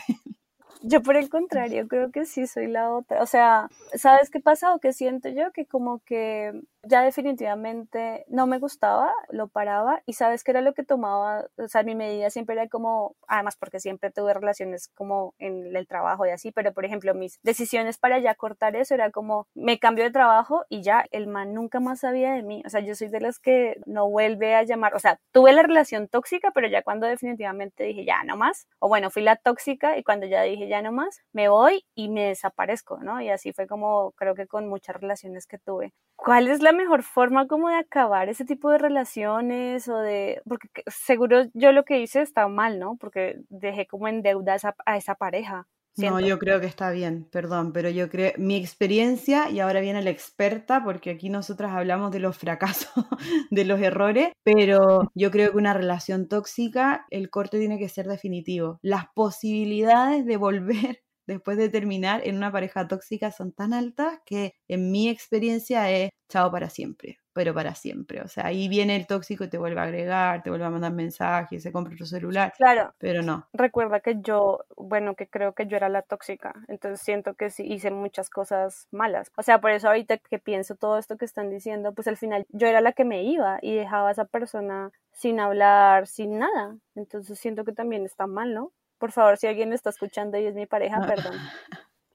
Yo 0.84 1.00
por 1.02 1.16
el 1.16 1.28
contrario, 1.28 1.86
creo 1.86 2.10
que 2.10 2.24
sí 2.26 2.46
soy 2.48 2.66
la 2.66 2.90
otra. 2.92 3.22
O 3.22 3.26
sea, 3.26 3.68
¿sabes 3.94 4.30
qué 4.30 4.40
pasa 4.40 4.74
o 4.74 4.80
qué 4.80 4.92
siento 4.92 5.28
yo? 5.28 5.52
Que 5.52 5.64
como 5.66 6.00
que 6.04 6.52
ya 6.84 7.02
definitivamente 7.02 8.24
no 8.28 8.46
me 8.46 8.58
gustaba, 8.58 9.12
lo 9.30 9.48
paraba 9.48 10.02
y 10.06 10.14
sabes 10.14 10.42
qué 10.42 10.50
era 10.50 10.60
lo 10.60 10.74
que 10.74 10.84
tomaba, 10.84 11.46
o 11.56 11.68
sea, 11.68 11.82
mi 11.82 11.94
medida 11.94 12.30
siempre 12.30 12.54
era 12.54 12.68
como, 12.68 13.16
además 13.28 13.56
porque 13.56 13.80
siempre 13.80 14.10
tuve 14.10 14.34
relaciones 14.34 14.88
como 14.94 15.34
en 15.38 15.74
el 15.76 15.86
trabajo 15.86 16.26
y 16.26 16.30
así, 16.30 16.50
pero 16.52 16.72
por 16.72 16.84
ejemplo 16.84 17.14
mis 17.14 17.38
decisiones 17.42 17.98
para 17.98 18.18
ya 18.18 18.34
cortar 18.34 18.76
eso 18.76 18.94
era 18.94 19.10
como, 19.10 19.46
me 19.54 19.78
cambio 19.78 20.04
de 20.04 20.10
trabajo 20.10 20.64
y 20.68 20.82
ya 20.82 21.06
el 21.12 21.26
man 21.28 21.54
nunca 21.54 21.80
más 21.80 22.00
sabía 22.00 22.32
de 22.32 22.42
mí, 22.42 22.62
o 22.66 22.70
sea, 22.70 22.80
yo 22.80 22.94
soy 22.94 23.08
de 23.08 23.20
las 23.20 23.38
que 23.38 23.80
no 23.86 24.08
vuelve 24.10 24.54
a 24.54 24.62
llamar, 24.64 24.94
o 24.94 24.98
sea, 24.98 25.20
tuve 25.32 25.52
la 25.52 25.62
relación 25.62 26.08
tóxica, 26.08 26.50
pero 26.52 26.68
ya 26.68 26.82
cuando 26.82 27.06
definitivamente 27.06 27.84
dije 27.84 28.04
ya 28.04 28.24
no 28.24 28.36
más, 28.36 28.66
o 28.80 28.88
bueno, 28.88 29.10
fui 29.10 29.22
la 29.22 29.36
tóxica 29.36 29.96
y 29.98 30.02
cuando 30.02 30.26
ya 30.26 30.42
dije 30.42 30.68
ya 30.68 30.82
no 30.82 30.92
más, 30.92 31.22
me 31.32 31.48
voy 31.48 31.84
y 31.94 32.08
me 32.08 32.28
desaparezco, 32.28 32.98
¿no? 32.98 33.20
Y 33.20 33.28
así 33.30 33.52
fue 33.52 33.66
como 33.66 34.12
creo 34.12 34.34
que 34.34 34.46
con 34.46 34.68
muchas 34.68 34.96
relaciones 34.96 35.46
que 35.46 35.58
tuve. 35.58 35.92
¿Cuál 36.16 36.48
es 36.48 36.62
la 36.62 36.71
mejor 36.74 37.02
forma 37.02 37.46
como 37.46 37.68
de 37.68 37.76
acabar 37.76 38.28
ese 38.28 38.44
tipo 38.44 38.70
de 38.70 38.78
relaciones 38.78 39.88
o 39.88 39.98
de, 39.98 40.42
porque 40.48 40.68
seguro 40.86 41.42
yo 41.54 41.72
lo 41.72 41.84
que 41.84 42.00
hice 42.00 42.22
está 42.22 42.48
mal, 42.48 42.78
¿no? 42.78 42.96
Porque 42.96 43.40
dejé 43.48 43.86
como 43.86 44.08
en 44.08 44.22
deuda 44.22 44.56
a 44.86 44.96
esa, 44.96 45.14
pareja. 45.14 45.66
No, 45.96 46.20
yo 46.20 46.38
creo 46.38 46.58
que 46.58 46.66
está 46.66 46.90
bien, 46.90 47.28
perdón, 47.30 47.72
pero 47.72 47.90
yo 47.90 48.08
creo, 48.08 48.32
mi 48.38 48.56
experiencia, 48.56 49.50
y 49.50 49.60
ahora 49.60 49.80
viene 49.80 50.02
la 50.02 50.08
experta, 50.08 50.82
porque 50.82 51.10
aquí 51.10 51.28
nosotras 51.28 51.72
hablamos 51.72 52.12
de 52.12 52.18
los 52.18 52.38
fracasos, 52.38 52.90
de 53.50 53.64
los 53.66 53.78
errores, 53.78 54.32
pero 54.42 55.10
yo 55.14 55.30
creo 55.30 55.52
que 55.52 55.58
una 55.58 55.74
relación 55.74 56.28
tóxica, 56.28 57.06
el 57.10 57.28
corte 57.28 57.58
tiene 57.58 57.78
que 57.78 57.90
ser 57.90 58.06
definitivo. 58.06 58.78
Las 58.80 59.04
posibilidades 59.14 60.24
de 60.24 60.36
volver 60.38 61.02
después 61.26 61.56
de 61.56 61.68
terminar 61.68 62.20
en 62.24 62.36
una 62.36 62.52
pareja 62.52 62.88
tóxica 62.88 63.30
son 63.30 63.52
tan 63.52 63.72
altas 63.72 64.20
que 64.24 64.54
en 64.68 64.90
mi 64.90 65.08
experiencia 65.08 65.90
es 65.90 66.10
chao 66.28 66.50
para 66.50 66.70
siempre, 66.70 67.18
pero 67.34 67.52
para 67.52 67.74
siempre. 67.74 68.22
O 68.22 68.28
sea, 68.28 68.46
ahí 68.46 68.66
viene 68.68 68.96
el 68.96 69.06
tóxico 69.06 69.44
y 69.44 69.48
te 69.48 69.58
vuelve 69.58 69.80
a 69.80 69.84
agregar, 69.84 70.42
te 70.42 70.48
vuelve 70.48 70.64
a 70.64 70.70
mandar 70.70 70.92
mensajes, 70.92 71.62
se 71.62 71.72
compra 71.72 71.94
tu 71.94 72.06
celular. 72.06 72.54
Claro. 72.56 72.94
Pero 72.98 73.22
no. 73.22 73.46
Recuerda 73.52 74.00
que 74.00 74.16
yo, 74.22 74.64
bueno, 74.76 75.14
que 75.14 75.26
creo 75.28 75.52
que 75.52 75.66
yo 75.66 75.76
era 75.76 75.90
la 75.90 76.02
tóxica, 76.02 76.54
entonces 76.68 77.00
siento 77.02 77.34
que 77.34 77.50
sí 77.50 77.64
hice 77.64 77.90
muchas 77.90 78.30
cosas 78.30 78.88
malas. 78.90 79.30
O 79.36 79.42
sea, 79.42 79.60
por 79.60 79.72
eso 79.72 79.88
ahorita 79.88 80.18
que 80.18 80.38
pienso 80.38 80.74
todo 80.74 80.98
esto 80.98 81.18
que 81.18 81.26
están 81.26 81.50
diciendo, 81.50 81.92
pues 81.92 82.08
al 82.08 82.16
final 82.16 82.46
yo 82.48 82.66
era 82.66 82.80
la 82.80 82.92
que 82.92 83.04
me 83.04 83.22
iba 83.24 83.58
y 83.60 83.74
dejaba 83.74 84.08
a 84.08 84.12
esa 84.12 84.24
persona 84.24 84.90
sin 85.12 85.38
hablar, 85.38 86.06
sin 86.06 86.38
nada. 86.38 86.76
Entonces 86.94 87.38
siento 87.38 87.64
que 87.64 87.72
también 87.72 88.04
está 88.06 88.26
mal, 88.26 88.54
¿no? 88.54 88.72
Por 89.02 89.10
favor, 89.10 89.36
si 89.36 89.48
alguien 89.48 89.72
está 89.72 89.90
escuchando 89.90 90.38
y 90.38 90.46
es 90.46 90.54
mi 90.54 90.64
pareja, 90.64 91.00
perdón. 91.00 91.34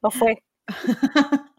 Lo 0.02 0.10
fue. 0.10 0.42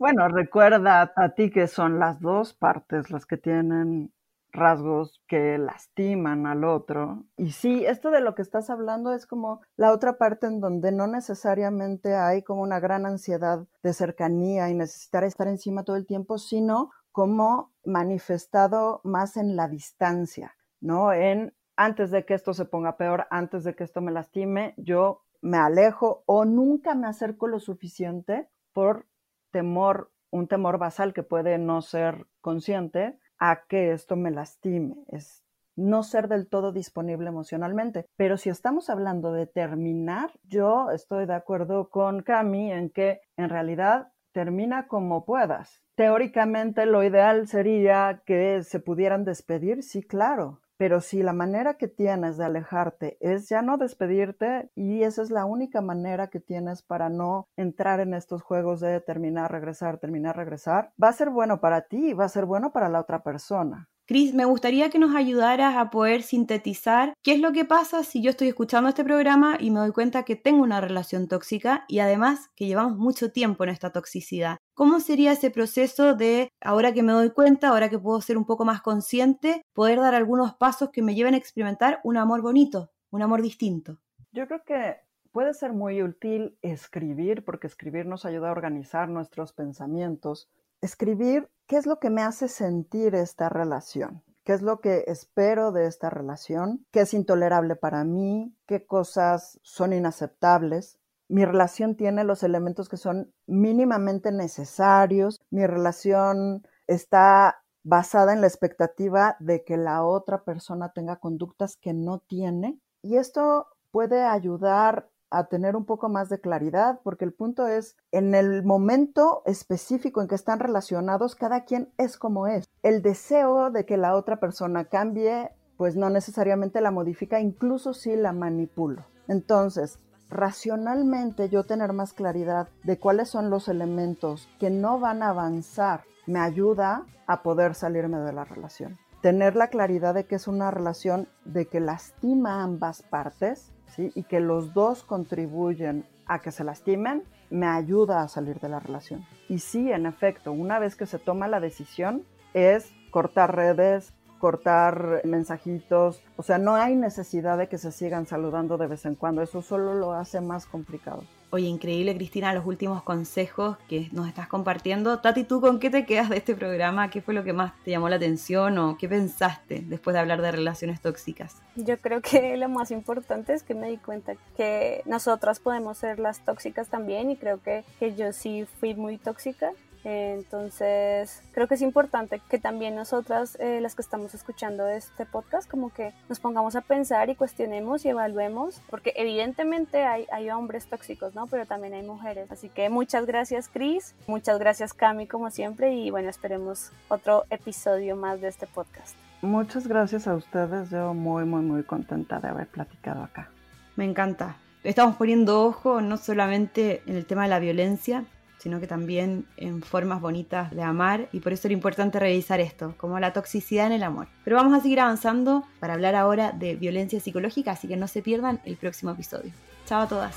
bueno, 0.00 0.26
recuerda 0.26 1.12
a 1.14 1.28
ti 1.36 1.50
que 1.50 1.68
son 1.68 2.00
las 2.00 2.18
dos 2.18 2.52
partes 2.52 3.12
las 3.12 3.26
que 3.26 3.36
tienen 3.36 4.12
rasgos 4.50 5.22
que 5.28 5.56
lastiman 5.56 6.46
al 6.48 6.64
otro. 6.64 7.26
Y 7.36 7.52
sí, 7.52 7.86
esto 7.86 8.10
de 8.10 8.20
lo 8.20 8.34
que 8.34 8.42
estás 8.42 8.70
hablando 8.70 9.14
es 9.14 9.24
como 9.24 9.60
la 9.76 9.92
otra 9.92 10.18
parte 10.18 10.48
en 10.48 10.58
donde 10.58 10.90
no 10.90 11.06
necesariamente 11.06 12.16
hay 12.16 12.42
como 12.42 12.62
una 12.62 12.80
gran 12.80 13.06
ansiedad 13.06 13.68
de 13.84 13.92
cercanía 13.92 14.68
y 14.68 14.74
necesitar 14.74 15.22
estar 15.22 15.46
encima 15.46 15.84
todo 15.84 15.94
el 15.94 16.06
tiempo, 16.06 16.38
sino 16.38 16.90
como 17.12 17.72
manifestado 17.84 19.00
más 19.04 19.36
en 19.36 19.54
la 19.54 19.68
distancia, 19.68 20.56
¿no? 20.80 21.12
En 21.12 21.54
antes 21.78 22.10
de 22.10 22.24
que 22.24 22.34
esto 22.34 22.52
se 22.52 22.64
ponga 22.64 22.96
peor, 22.96 23.28
antes 23.30 23.62
de 23.62 23.74
que 23.74 23.84
esto 23.84 24.00
me 24.00 24.10
lastime, 24.10 24.74
yo 24.76 25.22
me 25.40 25.58
alejo 25.58 26.24
o 26.26 26.44
nunca 26.44 26.96
me 26.96 27.06
acerco 27.06 27.46
lo 27.46 27.60
suficiente 27.60 28.48
por 28.72 29.06
temor, 29.52 30.10
un 30.30 30.48
temor 30.48 30.78
basal 30.78 31.14
que 31.14 31.22
puede 31.22 31.56
no 31.56 31.80
ser 31.80 32.26
consciente 32.40 33.16
a 33.38 33.64
que 33.68 33.92
esto 33.92 34.16
me 34.16 34.32
lastime. 34.32 34.96
Es 35.06 35.44
no 35.76 36.02
ser 36.02 36.26
del 36.26 36.48
todo 36.48 36.72
disponible 36.72 37.28
emocionalmente. 37.28 38.06
Pero 38.16 38.36
si 38.36 38.50
estamos 38.50 38.90
hablando 38.90 39.32
de 39.32 39.46
terminar, 39.46 40.32
yo 40.42 40.90
estoy 40.90 41.26
de 41.26 41.34
acuerdo 41.34 41.90
con 41.90 42.22
Cami 42.22 42.72
en 42.72 42.90
que 42.90 43.20
en 43.36 43.48
realidad 43.48 44.08
termina 44.32 44.88
como 44.88 45.24
puedas. 45.24 45.80
Teóricamente 45.94 46.86
lo 46.86 47.04
ideal 47.04 47.46
sería 47.46 48.22
que 48.26 48.64
se 48.64 48.80
pudieran 48.80 49.24
despedir, 49.24 49.84
sí, 49.84 50.02
claro, 50.02 50.60
pero 50.78 51.00
si 51.00 51.22
la 51.22 51.32
manera 51.34 51.74
que 51.74 51.88
tienes 51.88 52.38
de 52.38 52.44
alejarte 52.44 53.18
es 53.20 53.48
ya 53.48 53.60
no 53.62 53.76
despedirte 53.76 54.70
y 54.74 55.02
esa 55.02 55.22
es 55.22 55.30
la 55.30 55.44
única 55.44 55.82
manera 55.82 56.28
que 56.28 56.40
tienes 56.40 56.82
para 56.82 57.10
no 57.10 57.48
entrar 57.56 58.00
en 58.00 58.14
estos 58.14 58.42
juegos 58.42 58.80
de 58.80 59.00
terminar, 59.00 59.50
regresar, 59.52 59.98
terminar, 59.98 60.36
regresar, 60.36 60.92
va 61.02 61.08
a 61.08 61.12
ser 61.12 61.30
bueno 61.30 61.60
para 61.60 61.82
ti 61.82 62.10
y 62.10 62.14
va 62.14 62.24
a 62.24 62.28
ser 62.30 62.46
bueno 62.46 62.72
para 62.72 62.88
la 62.88 63.00
otra 63.00 63.22
persona. 63.22 63.88
Cris, 64.08 64.32
me 64.32 64.46
gustaría 64.46 64.88
que 64.88 64.98
nos 64.98 65.14
ayudaras 65.14 65.76
a 65.76 65.90
poder 65.90 66.22
sintetizar 66.22 67.12
qué 67.22 67.34
es 67.34 67.40
lo 67.40 67.52
que 67.52 67.66
pasa 67.66 68.02
si 68.04 68.22
yo 68.22 68.30
estoy 68.30 68.48
escuchando 68.48 68.88
este 68.88 69.04
programa 69.04 69.58
y 69.60 69.70
me 69.70 69.80
doy 69.80 69.92
cuenta 69.92 70.22
que 70.22 70.34
tengo 70.34 70.62
una 70.62 70.80
relación 70.80 71.28
tóxica 71.28 71.84
y 71.88 71.98
además 71.98 72.48
que 72.56 72.64
llevamos 72.64 72.96
mucho 72.96 73.32
tiempo 73.32 73.64
en 73.64 73.68
esta 73.68 73.92
toxicidad. 73.92 74.56
¿Cómo 74.72 75.00
sería 75.00 75.32
ese 75.32 75.50
proceso 75.50 76.14
de, 76.14 76.48
ahora 76.62 76.94
que 76.94 77.02
me 77.02 77.12
doy 77.12 77.32
cuenta, 77.32 77.68
ahora 77.68 77.90
que 77.90 77.98
puedo 77.98 78.18
ser 78.22 78.38
un 78.38 78.46
poco 78.46 78.64
más 78.64 78.80
consciente, 78.80 79.60
poder 79.74 79.98
dar 80.00 80.14
algunos 80.14 80.54
pasos 80.54 80.88
que 80.90 81.02
me 81.02 81.14
lleven 81.14 81.34
a 81.34 81.36
experimentar 81.36 82.00
un 82.02 82.16
amor 82.16 82.40
bonito, 82.40 82.90
un 83.10 83.20
amor 83.20 83.42
distinto? 83.42 83.98
Yo 84.32 84.46
creo 84.46 84.62
que 84.64 84.96
puede 85.32 85.52
ser 85.52 85.74
muy 85.74 86.02
útil 86.02 86.56
escribir, 86.62 87.44
porque 87.44 87.66
escribir 87.66 88.06
nos 88.06 88.24
ayuda 88.24 88.48
a 88.48 88.52
organizar 88.52 89.10
nuestros 89.10 89.52
pensamientos. 89.52 90.48
Escribir 90.80 91.50
qué 91.66 91.76
es 91.76 91.86
lo 91.86 91.98
que 91.98 92.10
me 92.10 92.22
hace 92.22 92.48
sentir 92.48 93.14
esta 93.14 93.48
relación, 93.48 94.22
qué 94.44 94.52
es 94.52 94.62
lo 94.62 94.80
que 94.80 95.04
espero 95.08 95.72
de 95.72 95.86
esta 95.86 96.08
relación, 96.08 96.86
qué 96.92 97.00
es 97.00 97.14
intolerable 97.14 97.76
para 97.76 98.04
mí, 98.04 98.56
qué 98.66 98.86
cosas 98.86 99.58
son 99.62 99.92
inaceptables. 99.92 100.98
Mi 101.28 101.44
relación 101.44 101.96
tiene 101.96 102.24
los 102.24 102.42
elementos 102.42 102.88
que 102.88 102.96
son 102.96 103.34
mínimamente 103.46 104.32
necesarios, 104.32 105.40
mi 105.50 105.66
relación 105.66 106.66
está 106.86 107.62
basada 107.84 108.32
en 108.32 108.40
la 108.40 108.46
expectativa 108.46 109.36
de 109.40 109.64
que 109.64 109.76
la 109.76 110.04
otra 110.04 110.44
persona 110.44 110.92
tenga 110.92 111.16
conductas 111.16 111.76
que 111.76 111.92
no 111.92 112.20
tiene. 112.20 112.78
Y 113.02 113.16
esto 113.16 113.66
puede 113.90 114.22
ayudar 114.22 115.10
a 115.30 115.44
tener 115.44 115.76
un 115.76 115.84
poco 115.84 116.08
más 116.08 116.28
de 116.28 116.40
claridad, 116.40 117.00
porque 117.02 117.24
el 117.24 117.32
punto 117.32 117.66
es, 117.66 117.96
en 118.12 118.34
el 118.34 118.62
momento 118.62 119.42
específico 119.46 120.20
en 120.20 120.28
que 120.28 120.34
están 120.34 120.60
relacionados, 120.60 121.34
cada 121.34 121.64
quien 121.64 121.92
es 121.98 122.16
como 122.16 122.46
es. 122.46 122.68
El 122.82 123.02
deseo 123.02 123.70
de 123.70 123.84
que 123.84 123.96
la 123.96 124.16
otra 124.16 124.40
persona 124.40 124.84
cambie, 124.84 125.50
pues 125.76 125.96
no 125.96 126.10
necesariamente 126.10 126.80
la 126.80 126.90
modifica, 126.90 127.40
incluso 127.40 127.94
si 127.94 128.16
la 128.16 128.32
manipulo. 128.32 129.04
Entonces, 129.28 129.98
racionalmente 130.30 131.48
yo 131.48 131.64
tener 131.64 131.92
más 131.92 132.12
claridad 132.12 132.68
de 132.84 132.98
cuáles 132.98 133.28
son 133.28 133.50
los 133.50 133.68
elementos 133.68 134.48
que 134.58 134.70
no 134.70 134.98
van 134.98 135.22
a 135.22 135.30
avanzar 135.30 136.04
me 136.26 136.40
ayuda 136.40 137.06
a 137.26 137.42
poder 137.42 137.74
salirme 137.74 138.18
de 138.18 138.32
la 138.32 138.44
relación. 138.44 138.98
Tener 139.22 139.56
la 139.56 139.68
claridad 139.68 140.14
de 140.14 140.26
que 140.26 140.36
es 140.36 140.46
una 140.46 140.70
relación 140.70 141.28
de 141.44 141.66
que 141.66 141.80
lastima 141.80 142.60
a 142.60 142.64
ambas 142.64 143.02
partes 143.02 143.72
y 143.96 144.22
que 144.24 144.40
los 144.40 144.74
dos 144.74 145.02
contribuyen 145.02 146.04
a 146.26 146.40
que 146.40 146.52
se 146.52 146.64
lastimen, 146.64 147.24
me 147.50 147.66
ayuda 147.66 148.22
a 148.22 148.28
salir 148.28 148.60
de 148.60 148.68
la 148.68 148.80
relación. 148.80 149.24
Y 149.48 149.60
sí, 149.60 149.90
en 149.90 150.06
efecto, 150.06 150.52
una 150.52 150.78
vez 150.78 150.94
que 150.94 151.06
se 151.06 151.18
toma 151.18 151.48
la 151.48 151.60
decisión, 151.60 152.22
es 152.54 152.92
cortar 153.10 153.56
redes, 153.56 154.12
cortar 154.38 155.22
mensajitos, 155.24 156.22
o 156.36 156.42
sea, 156.42 156.58
no 156.58 156.74
hay 156.74 156.94
necesidad 156.94 157.58
de 157.58 157.68
que 157.68 157.78
se 157.78 157.90
sigan 157.92 158.26
saludando 158.26 158.78
de 158.78 158.86
vez 158.86 159.04
en 159.04 159.14
cuando, 159.14 159.42
eso 159.42 159.62
solo 159.62 159.94
lo 159.94 160.12
hace 160.12 160.40
más 160.40 160.66
complicado. 160.66 161.22
Oye, 161.50 161.66
increíble 161.66 162.14
Cristina, 162.14 162.52
los 162.52 162.66
últimos 162.66 163.02
consejos 163.02 163.78
que 163.88 164.10
nos 164.12 164.28
estás 164.28 164.48
compartiendo. 164.48 165.20
Tati, 165.20 165.44
¿tú 165.44 165.62
con 165.62 165.80
qué 165.80 165.88
te 165.88 166.04
quedas 166.04 166.28
de 166.28 166.36
este 166.36 166.54
programa? 166.54 167.08
¿Qué 167.08 167.22
fue 167.22 167.32
lo 167.32 167.42
que 167.42 167.54
más 167.54 167.72
te 167.84 167.90
llamó 167.90 168.10
la 168.10 168.16
atención 168.16 168.76
o 168.76 168.98
qué 168.98 169.08
pensaste 169.08 169.82
después 169.86 170.12
de 170.12 170.20
hablar 170.20 170.42
de 170.42 170.52
relaciones 170.52 171.00
tóxicas? 171.00 171.62
Yo 171.74 171.98
creo 171.98 172.20
que 172.20 172.58
lo 172.58 172.68
más 172.68 172.90
importante 172.90 173.54
es 173.54 173.62
que 173.62 173.74
me 173.74 173.88
di 173.88 173.96
cuenta 173.96 174.34
que 174.58 175.00
nosotras 175.06 175.58
podemos 175.58 175.96
ser 175.96 176.18
las 176.18 176.44
tóxicas 176.44 176.88
también 176.88 177.30
y 177.30 177.36
creo 177.36 177.62
que, 177.62 177.82
que 177.98 178.14
yo 178.14 178.30
sí 178.34 178.66
fui 178.78 178.94
muy 178.94 179.16
tóxica 179.16 179.72
entonces, 180.04 181.42
creo 181.52 181.66
que 181.66 181.74
es 181.74 181.82
importante 181.82 182.40
que 182.48 182.58
también 182.58 182.94
nosotras, 182.94 183.56
eh, 183.60 183.80
las 183.80 183.94
que 183.94 184.02
estamos 184.02 184.34
escuchando 184.34 184.86
este 184.88 185.26
podcast, 185.26 185.68
como 185.68 185.92
que 185.92 186.12
nos 186.28 186.40
pongamos 186.40 186.76
a 186.76 186.80
pensar 186.80 187.30
y 187.30 187.34
cuestionemos 187.34 188.04
y 188.04 188.10
evaluemos, 188.10 188.80
porque 188.88 189.12
evidentemente 189.16 190.04
hay, 190.04 190.26
hay 190.32 190.50
hombres 190.50 190.86
tóxicos, 190.86 191.34
¿no? 191.34 191.46
Pero 191.46 191.66
también 191.66 191.94
hay 191.94 192.02
mujeres. 192.02 192.50
Así 192.50 192.68
que 192.68 192.88
muchas 192.90 193.26
gracias, 193.26 193.68
Cris. 193.68 194.14
Muchas 194.26 194.58
gracias, 194.58 194.94
Cami, 194.94 195.26
como 195.26 195.50
siempre. 195.50 195.94
Y 195.94 196.10
bueno, 196.10 196.28
esperemos 196.28 196.92
otro 197.08 197.44
episodio 197.50 198.16
más 198.16 198.40
de 198.40 198.48
este 198.48 198.66
podcast. 198.66 199.16
Muchas 199.42 199.86
gracias 199.86 200.26
a 200.26 200.34
ustedes. 200.34 200.90
Yo 200.90 201.14
muy, 201.14 201.44
muy, 201.44 201.62
muy 201.62 201.82
contenta 201.82 202.40
de 202.40 202.48
haber 202.48 202.66
platicado 202.66 203.22
acá. 203.22 203.50
Me 203.96 204.04
encanta. 204.04 204.56
Estamos 204.84 205.16
poniendo 205.16 205.64
ojo 205.64 206.00
no 206.00 206.16
solamente 206.16 207.02
en 207.06 207.16
el 207.16 207.26
tema 207.26 207.42
de 207.42 207.48
la 207.48 207.58
violencia, 207.58 208.24
sino 208.58 208.80
que 208.80 208.86
también 208.86 209.46
en 209.56 209.82
formas 209.82 210.20
bonitas 210.20 210.70
de 210.70 210.82
amar 210.82 211.28
y 211.32 211.40
por 211.40 211.52
eso 211.52 211.68
era 211.68 211.74
importante 211.74 212.18
revisar 212.18 212.60
esto, 212.60 212.94
como 212.96 213.18
la 213.20 213.32
toxicidad 213.32 213.86
en 213.86 213.92
el 213.92 214.02
amor. 214.02 214.28
Pero 214.44 214.56
vamos 214.56 214.74
a 214.74 214.80
seguir 214.80 215.00
avanzando 215.00 215.64
para 215.80 215.94
hablar 215.94 216.14
ahora 216.14 216.52
de 216.52 216.76
violencia 216.76 217.20
psicológica, 217.20 217.72
así 217.72 217.88
que 217.88 217.96
no 217.96 218.08
se 218.08 218.22
pierdan 218.22 218.60
el 218.64 218.76
próximo 218.76 219.12
episodio. 219.12 219.52
Chao 219.86 220.02
a 220.02 220.08
todas. 220.08 220.36